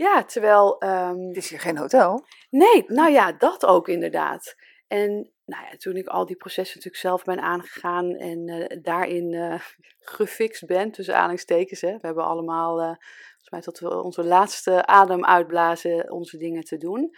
[0.00, 0.78] Ja, terwijl.
[0.78, 2.24] ehm, Het is hier geen hotel.
[2.50, 4.56] Nee, nou ja, dat ook inderdaad.
[4.88, 9.34] En nou ja, toen ik al die processen natuurlijk zelf ben aangegaan en eh, daarin
[9.34, 9.60] eh,
[10.16, 11.80] gefixt ben, tussen aanhalingstekens.
[11.80, 11.92] Hè.
[11.92, 16.76] We hebben allemaal, eh, volgens mij tot we onze laatste adem uitblazen, onze dingen te
[16.76, 17.10] doen.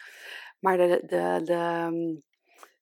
[0.61, 2.15] Maar de, de, de, ehm,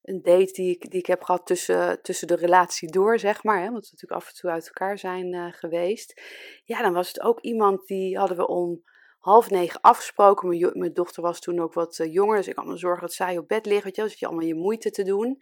[0.01, 3.59] een date die ik, die ik heb gehad tussen, tussen de relatie door, zeg maar,
[3.61, 6.21] hè, want we natuurlijk af en toe uit elkaar zijn geweest.
[6.63, 8.83] Ja, dan was het ook iemand die hadden we om
[9.21, 10.47] half negen afgesproken.
[10.47, 13.13] Mijn, mijn dochter was toen ook wat eh, jonger, dus ik had me zorgen dat
[13.13, 13.83] zij op bed ligt.
[13.83, 15.41] Weet je, dus je allemaal je moeite te doen.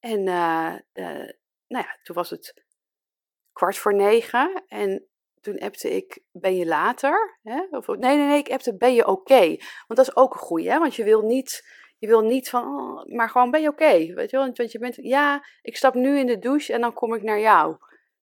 [0.00, 1.30] En eh, eh,
[1.66, 2.64] nou ja, toen was het
[3.52, 4.64] kwart voor negen.
[4.66, 5.06] En
[5.40, 7.38] toen appte ik, ben je later?
[7.42, 7.66] Hè?
[7.70, 9.46] Of, nee, nee, nee, ik appte, ben je oké?
[9.86, 10.78] Want dat is ook een goeie, hè?
[10.78, 11.68] Want je wil niet,
[11.98, 14.14] je wil niet van, oh, maar gewoon, ben je oké?
[14.14, 16.92] Weet je wel, want je bent, ja, ik stap nu in de douche en dan
[16.92, 17.76] kom ik naar jou.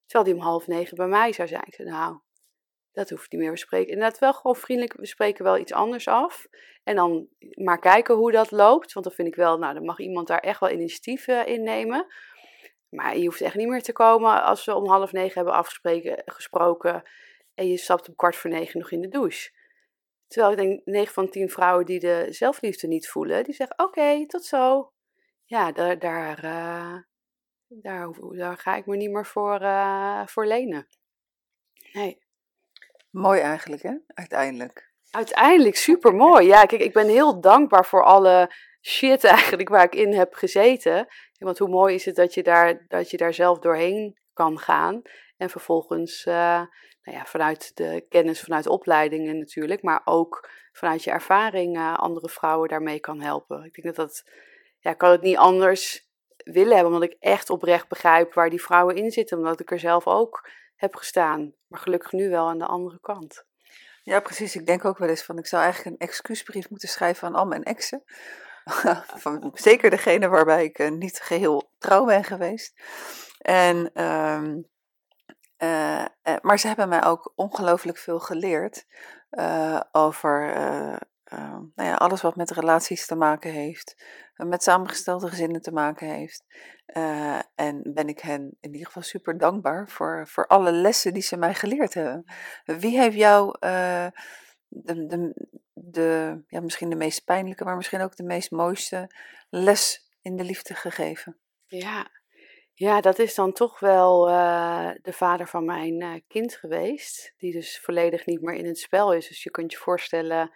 [0.06, 1.66] Terwijl die om half negen bij mij zou zijn.
[1.66, 2.18] Ik zei, nou,
[2.94, 3.50] dat hoeft niet meer.
[3.50, 4.96] We spreken inderdaad wel gewoon vriendelijk.
[4.96, 6.46] We spreken wel iets anders af.
[6.84, 8.92] En dan maar kijken hoe dat loopt.
[8.92, 11.62] Want dan vind ik wel, nou, dan mag iemand daar echt wel initiatief eh, in
[11.62, 12.06] nemen.
[12.88, 16.22] Maar je hoeft echt niet meer te komen als we om half negen hebben afgesproken
[16.24, 17.02] gesproken.
[17.54, 19.50] En je stapt om kwart voor negen nog in de douche.
[20.26, 24.26] Terwijl ik denk, 9 van 10 vrouwen die de zelfliefde niet voelen, die zeggen: Oké,
[24.26, 24.92] tot zo.
[25.44, 26.96] Ja, daar, daar, eh,
[27.68, 30.88] daar, daar ga ik me niet meer voor, eh, voor lenen.
[31.92, 32.23] Nee.
[33.14, 33.94] Mooi eigenlijk, hè?
[34.06, 34.92] Uiteindelijk.
[35.10, 36.46] Uiteindelijk super mooi.
[36.46, 41.06] Ja, kijk, ik ben heel dankbaar voor alle shit eigenlijk waar ik in heb gezeten.
[41.38, 45.02] Want hoe mooi is het dat je daar, dat je daar zelf doorheen kan gaan.
[45.36, 46.62] En vervolgens, eh,
[47.02, 52.28] nou ja, vanuit de kennis, vanuit opleidingen natuurlijk, maar ook vanuit je ervaring eh, andere
[52.28, 53.64] vrouwen daarmee kan helpen.
[53.64, 54.30] Ik denk dat dat,
[54.78, 58.62] ja, ik kan het niet anders willen hebben, omdat ik echt oprecht begrijp waar die
[58.62, 60.48] vrouwen in zitten, omdat ik er zelf ook
[60.84, 61.54] heb gestaan.
[61.66, 63.44] Maar gelukkig nu wel aan de andere kant.
[64.02, 64.56] Ja, precies.
[64.56, 67.46] Ik denk ook wel eens van, ik zou eigenlijk een excuusbrief moeten schrijven aan al
[67.46, 68.04] mijn exen.
[69.22, 72.74] van, zeker degene waarbij ik eh, niet geheel trouw ben geweest.
[73.38, 74.60] En, ehm,
[75.56, 78.86] eh, eh, maar ze hebben mij ook ongelooflijk veel geleerd
[79.92, 80.52] over
[81.34, 84.04] eh, eh, nou ja, alles wat met relaties te maken heeft,
[84.34, 86.44] eh, met samengestelde gezinnen te maken heeft.
[86.86, 91.22] Eh, en ben ik hen in ieder geval super dankbaar voor, voor alle lessen die
[91.22, 92.24] ze mij geleerd hebben.
[92.64, 94.06] Wie heeft jou eh,
[94.68, 99.10] de, de, de, ja, misschien de meest pijnlijke, maar misschien ook de meest mooiste
[99.48, 101.38] les in de liefde gegeven?
[101.66, 102.10] Ja,
[102.72, 104.24] ja dat is dan toch wel
[105.02, 109.28] de vader van mijn kind geweest, die dus volledig niet meer in het spel is.
[109.28, 110.50] Dus je kunt je voorstellen,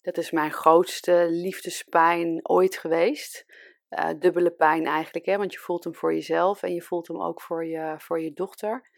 [0.00, 3.44] dat is mijn grootste liefdespijn ooit geweest.
[3.88, 5.36] Eh, dubbele pijn eigenlijk, hè?
[5.36, 8.32] want je voelt hem voor jezelf en je voelt hem ook voor je, voor je
[8.32, 8.90] dochter.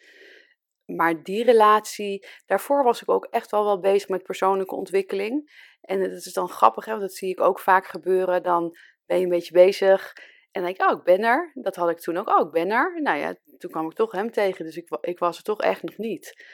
[0.85, 5.51] Maar die relatie, daarvoor was ik ook echt wel wel bezig met persoonlijke ontwikkeling.
[5.81, 8.43] En het is dan grappig, hè, want dat zie ik ook vaak gebeuren.
[8.43, 8.77] Dan
[9.07, 10.13] ben je een beetje bezig
[10.51, 11.51] en denk ik, oh, ik ben er.
[11.55, 13.03] Dat had ik toen ook, oh, ik ben er.
[13.03, 15.83] Nou ja, toen kwam ik toch hem tegen, dus ik, ik was er toch echt
[15.83, 16.45] nog niet.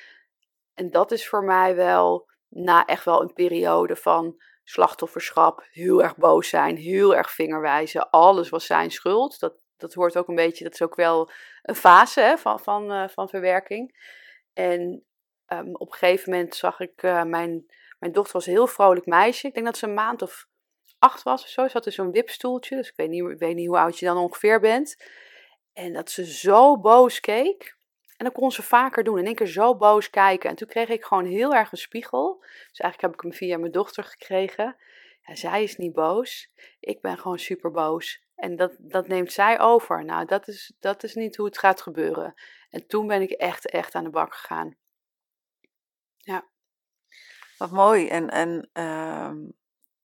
[0.75, 6.17] En dat is voor mij wel, na echt wel een periode van slachtofferschap, heel erg
[6.17, 8.11] boos zijn, heel erg vingerwijzen.
[8.11, 9.41] Alles was zijn schuld.
[9.41, 11.31] Dat, dat hoort ook een beetje, dat is ook wel
[11.63, 13.97] een fase hè, van, van, eh, van verwerking.
[14.53, 15.05] En
[15.47, 17.67] ehm, op een gegeven moment zag ik, eh, mijn,
[17.99, 19.47] mijn dochter was een heel vrolijk meisje.
[19.47, 20.47] Ik denk dat ze een maand of
[20.99, 21.63] acht was of zo.
[21.63, 24.07] Ze zat in zo'n wipstoeltje, dus ik weet niet, ik weet niet hoe oud je
[24.07, 24.97] dan ongeveer bent.
[25.73, 27.78] En dat ze zo boos keek.
[28.19, 29.19] En dat kon ze vaker doen.
[29.19, 30.51] In één keer zo boos kijken.
[30.51, 32.37] En toen kreeg ik gewoon heel erg een spiegel.
[32.41, 34.77] Dus eigenlijk heb ik hem via mijn dochter gekregen.
[35.23, 36.53] Ja, zij is niet boos.
[36.81, 38.27] Ik ben gewoon super boos.
[38.35, 40.05] En dat, dat neemt zij over.
[40.05, 42.35] Nou, dat is, dat is niet hoe het gaat gebeuren.
[42.71, 44.77] En toen ben ik echt, echt aan de bak gegaan.
[46.17, 46.49] Ja.
[47.59, 48.09] Wat mooi.
[48.09, 49.33] En, en uh,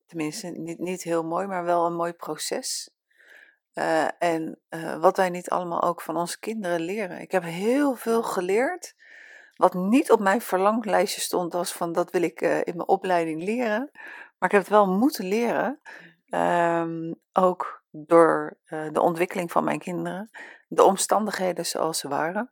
[0.07, 2.91] tenminste, niet, niet heel mooi, maar wel een mooi proces.
[3.75, 7.21] Uh, en uh, wat wij niet allemaal ook van onze kinderen leren.
[7.21, 8.95] Ik heb heel veel geleerd.
[9.55, 13.43] Wat niet op mijn verlanglijstje stond als van dat wil ik uh, in mijn opleiding
[13.43, 13.91] leren.
[14.39, 15.81] Maar ik heb het wel moeten leren.
[16.31, 18.59] Um, ook door
[18.93, 20.31] de ontwikkeling van mijn kinderen.
[20.69, 22.51] De omstandigheden zoals ze waren.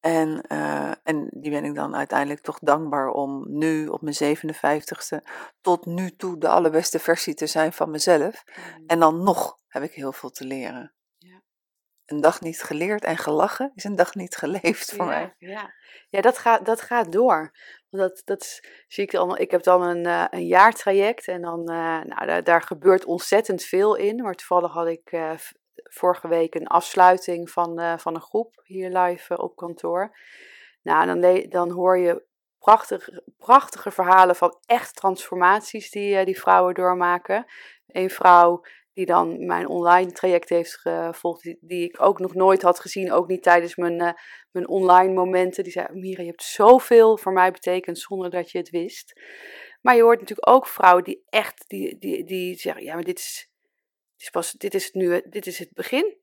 [0.00, 5.22] En, uh, en die ben ik dan uiteindelijk toch dankbaar om nu op mijn 57ste
[5.60, 8.44] tot nu toe de allerbeste versie te zijn van mezelf.
[8.46, 8.86] Mm.
[8.86, 10.94] En dan nog heb ik heel veel te leren.
[11.16, 11.42] Ja.
[12.04, 15.34] Een dag niet geleerd en gelachen is een dag niet geleefd voor ja, mij.
[15.38, 15.74] Ja,
[16.08, 17.56] ja dat, gaat, dat gaat door.
[17.90, 19.38] Dat, dat zie ik allemaal.
[19.38, 23.62] Ik heb dan een, uh, een jaartraject en dan, uh, nou, daar, daar, gebeurt ontzettend
[23.62, 24.22] veel in.
[24.22, 25.12] Maar toevallig had ik
[25.82, 30.18] vorige week een afsluiting van, uh, van een groep hier live uh, op kantoor.
[30.82, 32.24] Nou, dan, dan hoor je
[32.58, 37.44] prachtige, prachtige verhalen van echt transformaties die uh, die vrouwen doormaken.
[37.86, 38.62] Een vrouw
[38.92, 43.12] die dan mijn online traject heeft gevolgd, die, die, ik ook nog nooit had gezien,
[43.12, 44.16] ook niet tijdens mijn,
[44.50, 45.62] mijn online momenten.
[45.62, 49.20] Die zei, Mira, je hebt zoveel voor mij betekend zonder dat je het wist.
[49.80, 53.18] Maar je hoort natuurlijk ook vrouwen die echt, die, die, die zeggen, ja, maar dit
[53.18, 53.47] is,
[54.20, 56.16] is pas, dit, is nu, dit is het begin.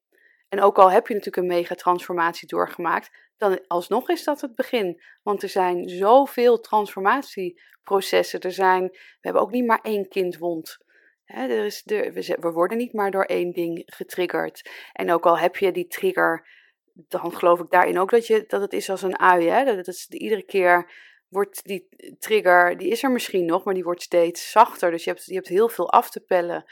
[0.49, 4.55] En ook al heb je natuurlijk een mega transformatie doorgemaakt, dan alsnog is dat het
[4.55, 5.01] begin.
[5.23, 8.39] Want er zijn zoveel transformatieprocessen.
[8.39, 10.77] Er zijn, we hebben ook niet maar één kindwond.
[11.23, 14.69] He, er is, er, we, worden niet maar door één ding getriggerd.
[14.93, 16.47] En ook al heb je die trigger,
[16.93, 19.65] dan geloof ik daarin ook dat, je, dat het is als een ui.
[19.65, 20.91] Dat het is iedere keer
[21.27, 21.87] wordt die
[22.19, 24.91] trigger, die is er misschien nog, maar die wordt steeds zachter.
[24.91, 26.65] Dus je hebt, je hebt heel veel af te pellen.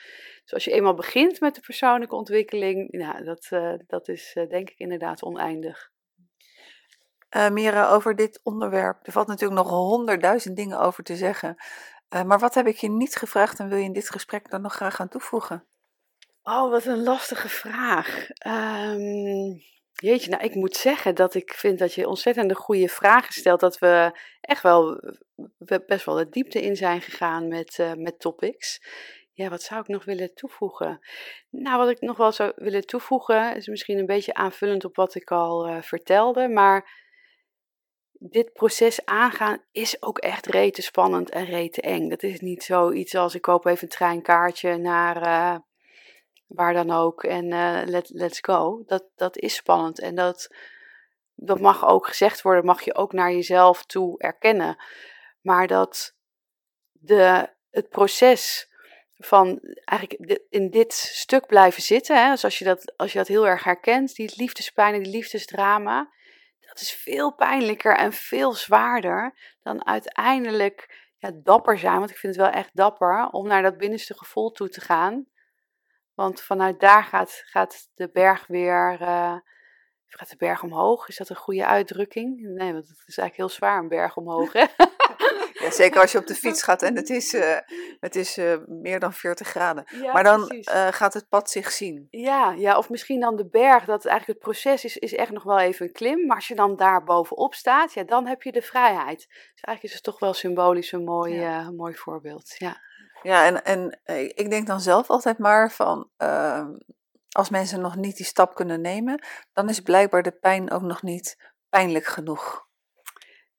[0.44, 4.50] Dus als je eenmaal begint met de persoonlijke ontwikkeling, nou, dat, uh, dat is uh,
[4.50, 5.92] denk ik inderdaad oneindig.
[7.36, 11.56] Uh, Mira, over dit onderwerp, er valt natuurlijk nog honderdduizend dingen over te zeggen.
[12.10, 14.74] maar wat heb ik je niet gevraagd en wil je in dit gesprek dan nog
[14.74, 15.66] graag aan toevoegen?
[16.44, 18.30] Oh, wat een lastige vraag.
[18.48, 19.62] Um,
[19.94, 23.60] Jeetje, nou ik moet zeggen dat ik vind dat je ontzettend goede vragen stelt.
[23.60, 25.02] Dat we echt wel
[25.88, 28.82] best wel de diepte in zijn gegaan met, uh, met topics.
[29.36, 31.00] Ja, wat zou ik nog willen toevoegen?
[31.50, 35.16] Nou, wat ik nog wel zou willen toevoegen is misschien een beetje aanvullend op wat
[35.16, 36.48] ik al uh, vertelde.
[36.48, 37.02] Maar
[38.12, 42.10] dit proces aangaan is ook echt rete spannend en rete eng.
[42.10, 45.28] Dat is niet zoiets als ik koop even een treinkaartje naar...
[45.28, 45.60] Uh,
[46.48, 47.24] waar dan ook.
[47.24, 48.84] En uh, let, let's go.
[48.86, 50.00] Dat, dat is spannend.
[50.00, 50.56] En dat,
[51.36, 54.84] dat mag ook gezegd worden, mag je ook naar jezelf toe erkennen.
[55.42, 56.16] Maar dat
[56.92, 58.72] de, het proces
[59.26, 63.28] van eigenlijk in dit stuk blijven zitten, hè, dus als je, dat, als je dat
[63.28, 66.10] heel erg herkent, die liefdespijn en die liefdesdrama,
[66.60, 71.98] dat is veel pijnlijker en veel zwaarder dan uiteindelijk ja, dapper zijn.
[71.98, 75.26] Want ik vind het wel echt dapper om naar dat binnenste gevoel toe te gaan.
[76.14, 78.98] Want vanuit daar gaat, gaat de berg weer.
[79.02, 79.38] Uh,
[80.08, 81.08] gaat de berg omhoog?
[81.08, 82.40] Is dat een goede uitdrukking?
[82.42, 84.54] Nee, want het is eigenlijk heel zwaar een berg omhoog.
[85.64, 87.58] Ja, zeker als je op de fiets gaat en het is, uh,
[88.00, 89.84] het is uh, meer dan 40 graden.
[90.02, 92.08] Ja, maar dan gaat het pad zich zien.
[92.10, 93.86] Ja, ja, of misschien dan de berg.
[93.86, 96.26] Dat eigenlijk het proces is, is echt nog wel even een klim.
[96.26, 99.18] Maar als je dan daar bovenop staat, ja, dan heb je de vrijheid.
[99.28, 101.72] Dus eigenlijk is het toch wel symbolisch een mooi, ja.
[101.72, 102.56] mooi voorbeeld.
[102.58, 102.82] Ja.
[103.24, 106.68] Ja, en, en eh, ik denk dan zelf altijd maar van, uh,
[107.30, 109.24] als mensen nog niet die stap kunnen nemen,
[109.54, 112.68] dan is blijkbaar de pijn ook nog niet pijnlijk genoeg.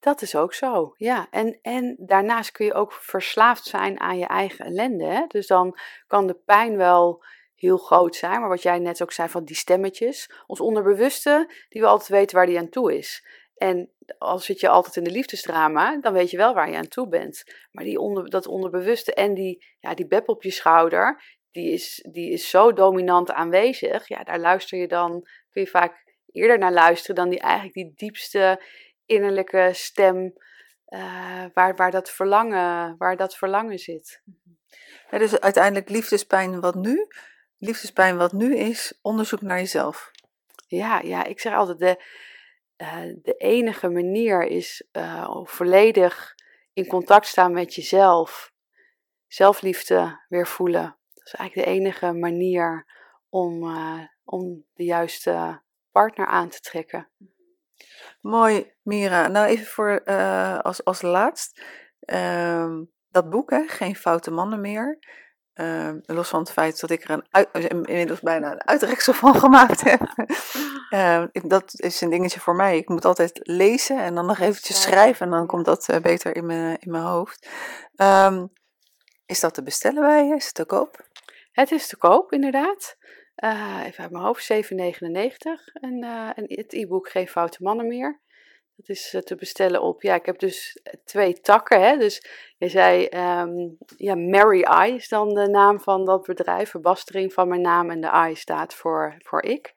[0.05, 1.27] Dat is ook zo, ja.
[1.31, 5.25] En, en daarnaast kun je ook verslaafd zijn aan je eigen ellende.
[5.29, 7.25] Dus dan kan de pijn wel
[7.55, 11.81] heel groot zijn, maar wat jij net ook zei van die stemmetjes, ons onderbewuste, die
[11.81, 13.27] we altijd weten waar die aan toe is.
[13.55, 16.89] En als zit je altijd in de liefdesdrama, dan weet je wel waar je aan
[16.89, 17.45] toe bent.
[17.71, 22.07] Maar die onder, dat onderbewuste en die, ja, die bep op je schouder, die is,
[22.11, 24.09] die is zo dominant aanwezig.
[24.09, 25.11] Ja, daar luister je dan,
[25.51, 28.61] kun je vaak eerder naar luisteren dan die eigenlijk die diepste
[29.07, 30.33] innerlijke stem
[30.89, 34.23] uh, waar, waar, dat verlangen, waar dat verlangen zit.
[35.11, 37.07] Ja, dus uiteindelijk liefdespijn wat nu?
[37.59, 40.11] Liefdespijn wat nu is, onderzoek naar jezelf.
[40.67, 42.05] Ja, ja ik zeg altijd, de,
[42.77, 46.35] uh, de enige manier is uh, volledig
[46.73, 48.53] in contact staan met jezelf.
[49.27, 50.97] Zelfliefde weer voelen.
[51.15, 52.87] Dat is eigenlijk de enige manier
[53.29, 53.65] om,
[54.25, 57.09] om de juiste partner aan te trekken.
[58.21, 59.29] Mooi, Mira.
[59.29, 61.61] Nou, even voor uh, als, als laatst.
[62.07, 62.77] Uh,
[63.11, 64.99] dat boek, hè, Geen Foute Mannen meer.
[65.55, 69.35] Uh, los van het feit dat ik er een uit, inmiddels bijna een uitreksel van
[69.35, 70.01] gemaakt heb.
[70.91, 72.77] uh, dat is een dingetje voor mij.
[72.77, 76.37] Ik moet altijd lezen en dan nog eventjes schrijven en dan komt dat uh, beter
[76.37, 77.49] in mijn, in mijn hoofd.
[77.97, 78.53] Um,
[79.27, 80.35] is dat te bestellen bij je?
[80.35, 81.07] Is het te koop?
[81.53, 82.97] Het is te koop, inderdaad.
[83.37, 84.59] Uh, even uit mijn hoofd, 7,99.
[85.73, 88.21] En, uh, en het e-book Geen Foute Mannen meer.
[88.77, 91.81] Dat is uh, te bestellen op, ja, ik heb dus twee takken.
[91.81, 91.97] Hè?
[91.97, 92.27] Dus
[92.59, 93.09] je zei,
[93.41, 97.91] um, ja, Mary I is dan de naam van dat bedrijf, verbastering van mijn naam.
[97.91, 99.75] En de I staat voor, voor ik.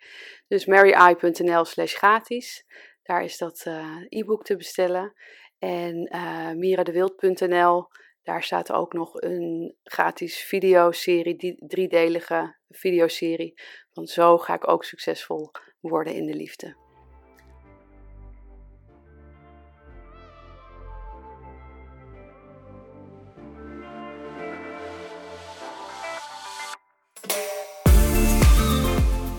[0.48, 2.66] Dus maryI.nl slash gratis.
[3.04, 3.66] Daar is dat
[4.10, 5.14] e-book te bestellen.
[5.60, 6.10] En
[6.58, 7.88] miradewild.nl
[8.28, 13.54] daar staat ook nog een gratis videoserie, driedelige videoserie.
[13.94, 16.76] Van zo ga ik ook succesvol worden in de liefde.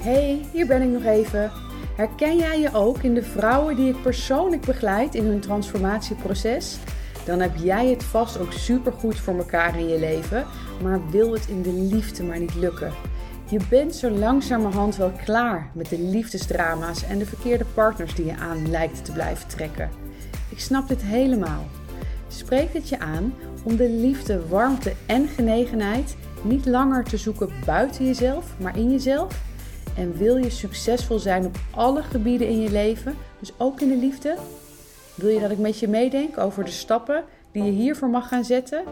[0.01, 1.52] Hey, hier ben ik nog even.
[1.97, 6.78] Herken jij je ook in de vrouwen die ik persoonlijk begeleid in hun transformatieproces?
[7.28, 10.46] Dan heb jij het vast ook supergoed voor elkaar in je leven,
[10.82, 12.92] maar wil het in de liefde maar niet lukken.
[13.50, 18.36] Je bent zo langzamerhand wel klaar met de liefdesdrama's en de verkeerde partners die je
[18.36, 19.90] aan lijkt te blijven trekken.
[20.48, 21.66] Ik snap dit helemaal.
[22.28, 28.06] Spreekt het je aan om de liefde, warmte en genegenheid niet langer te zoeken buiten
[28.06, 29.40] jezelf, maar in jezelf?
[29.96, 33.96] En wil je succesvol zijn op alle gebieden in je leven, dus ook in de
[33.96, 34.36] liefde?
[35.18, 38.44] Wil je dat ik met je meedenk over de stappen die je hiervoor mag gaan
[38.44, 38.84] zetten?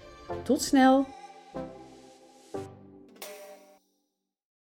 [0.42, 1.06] Tot snel!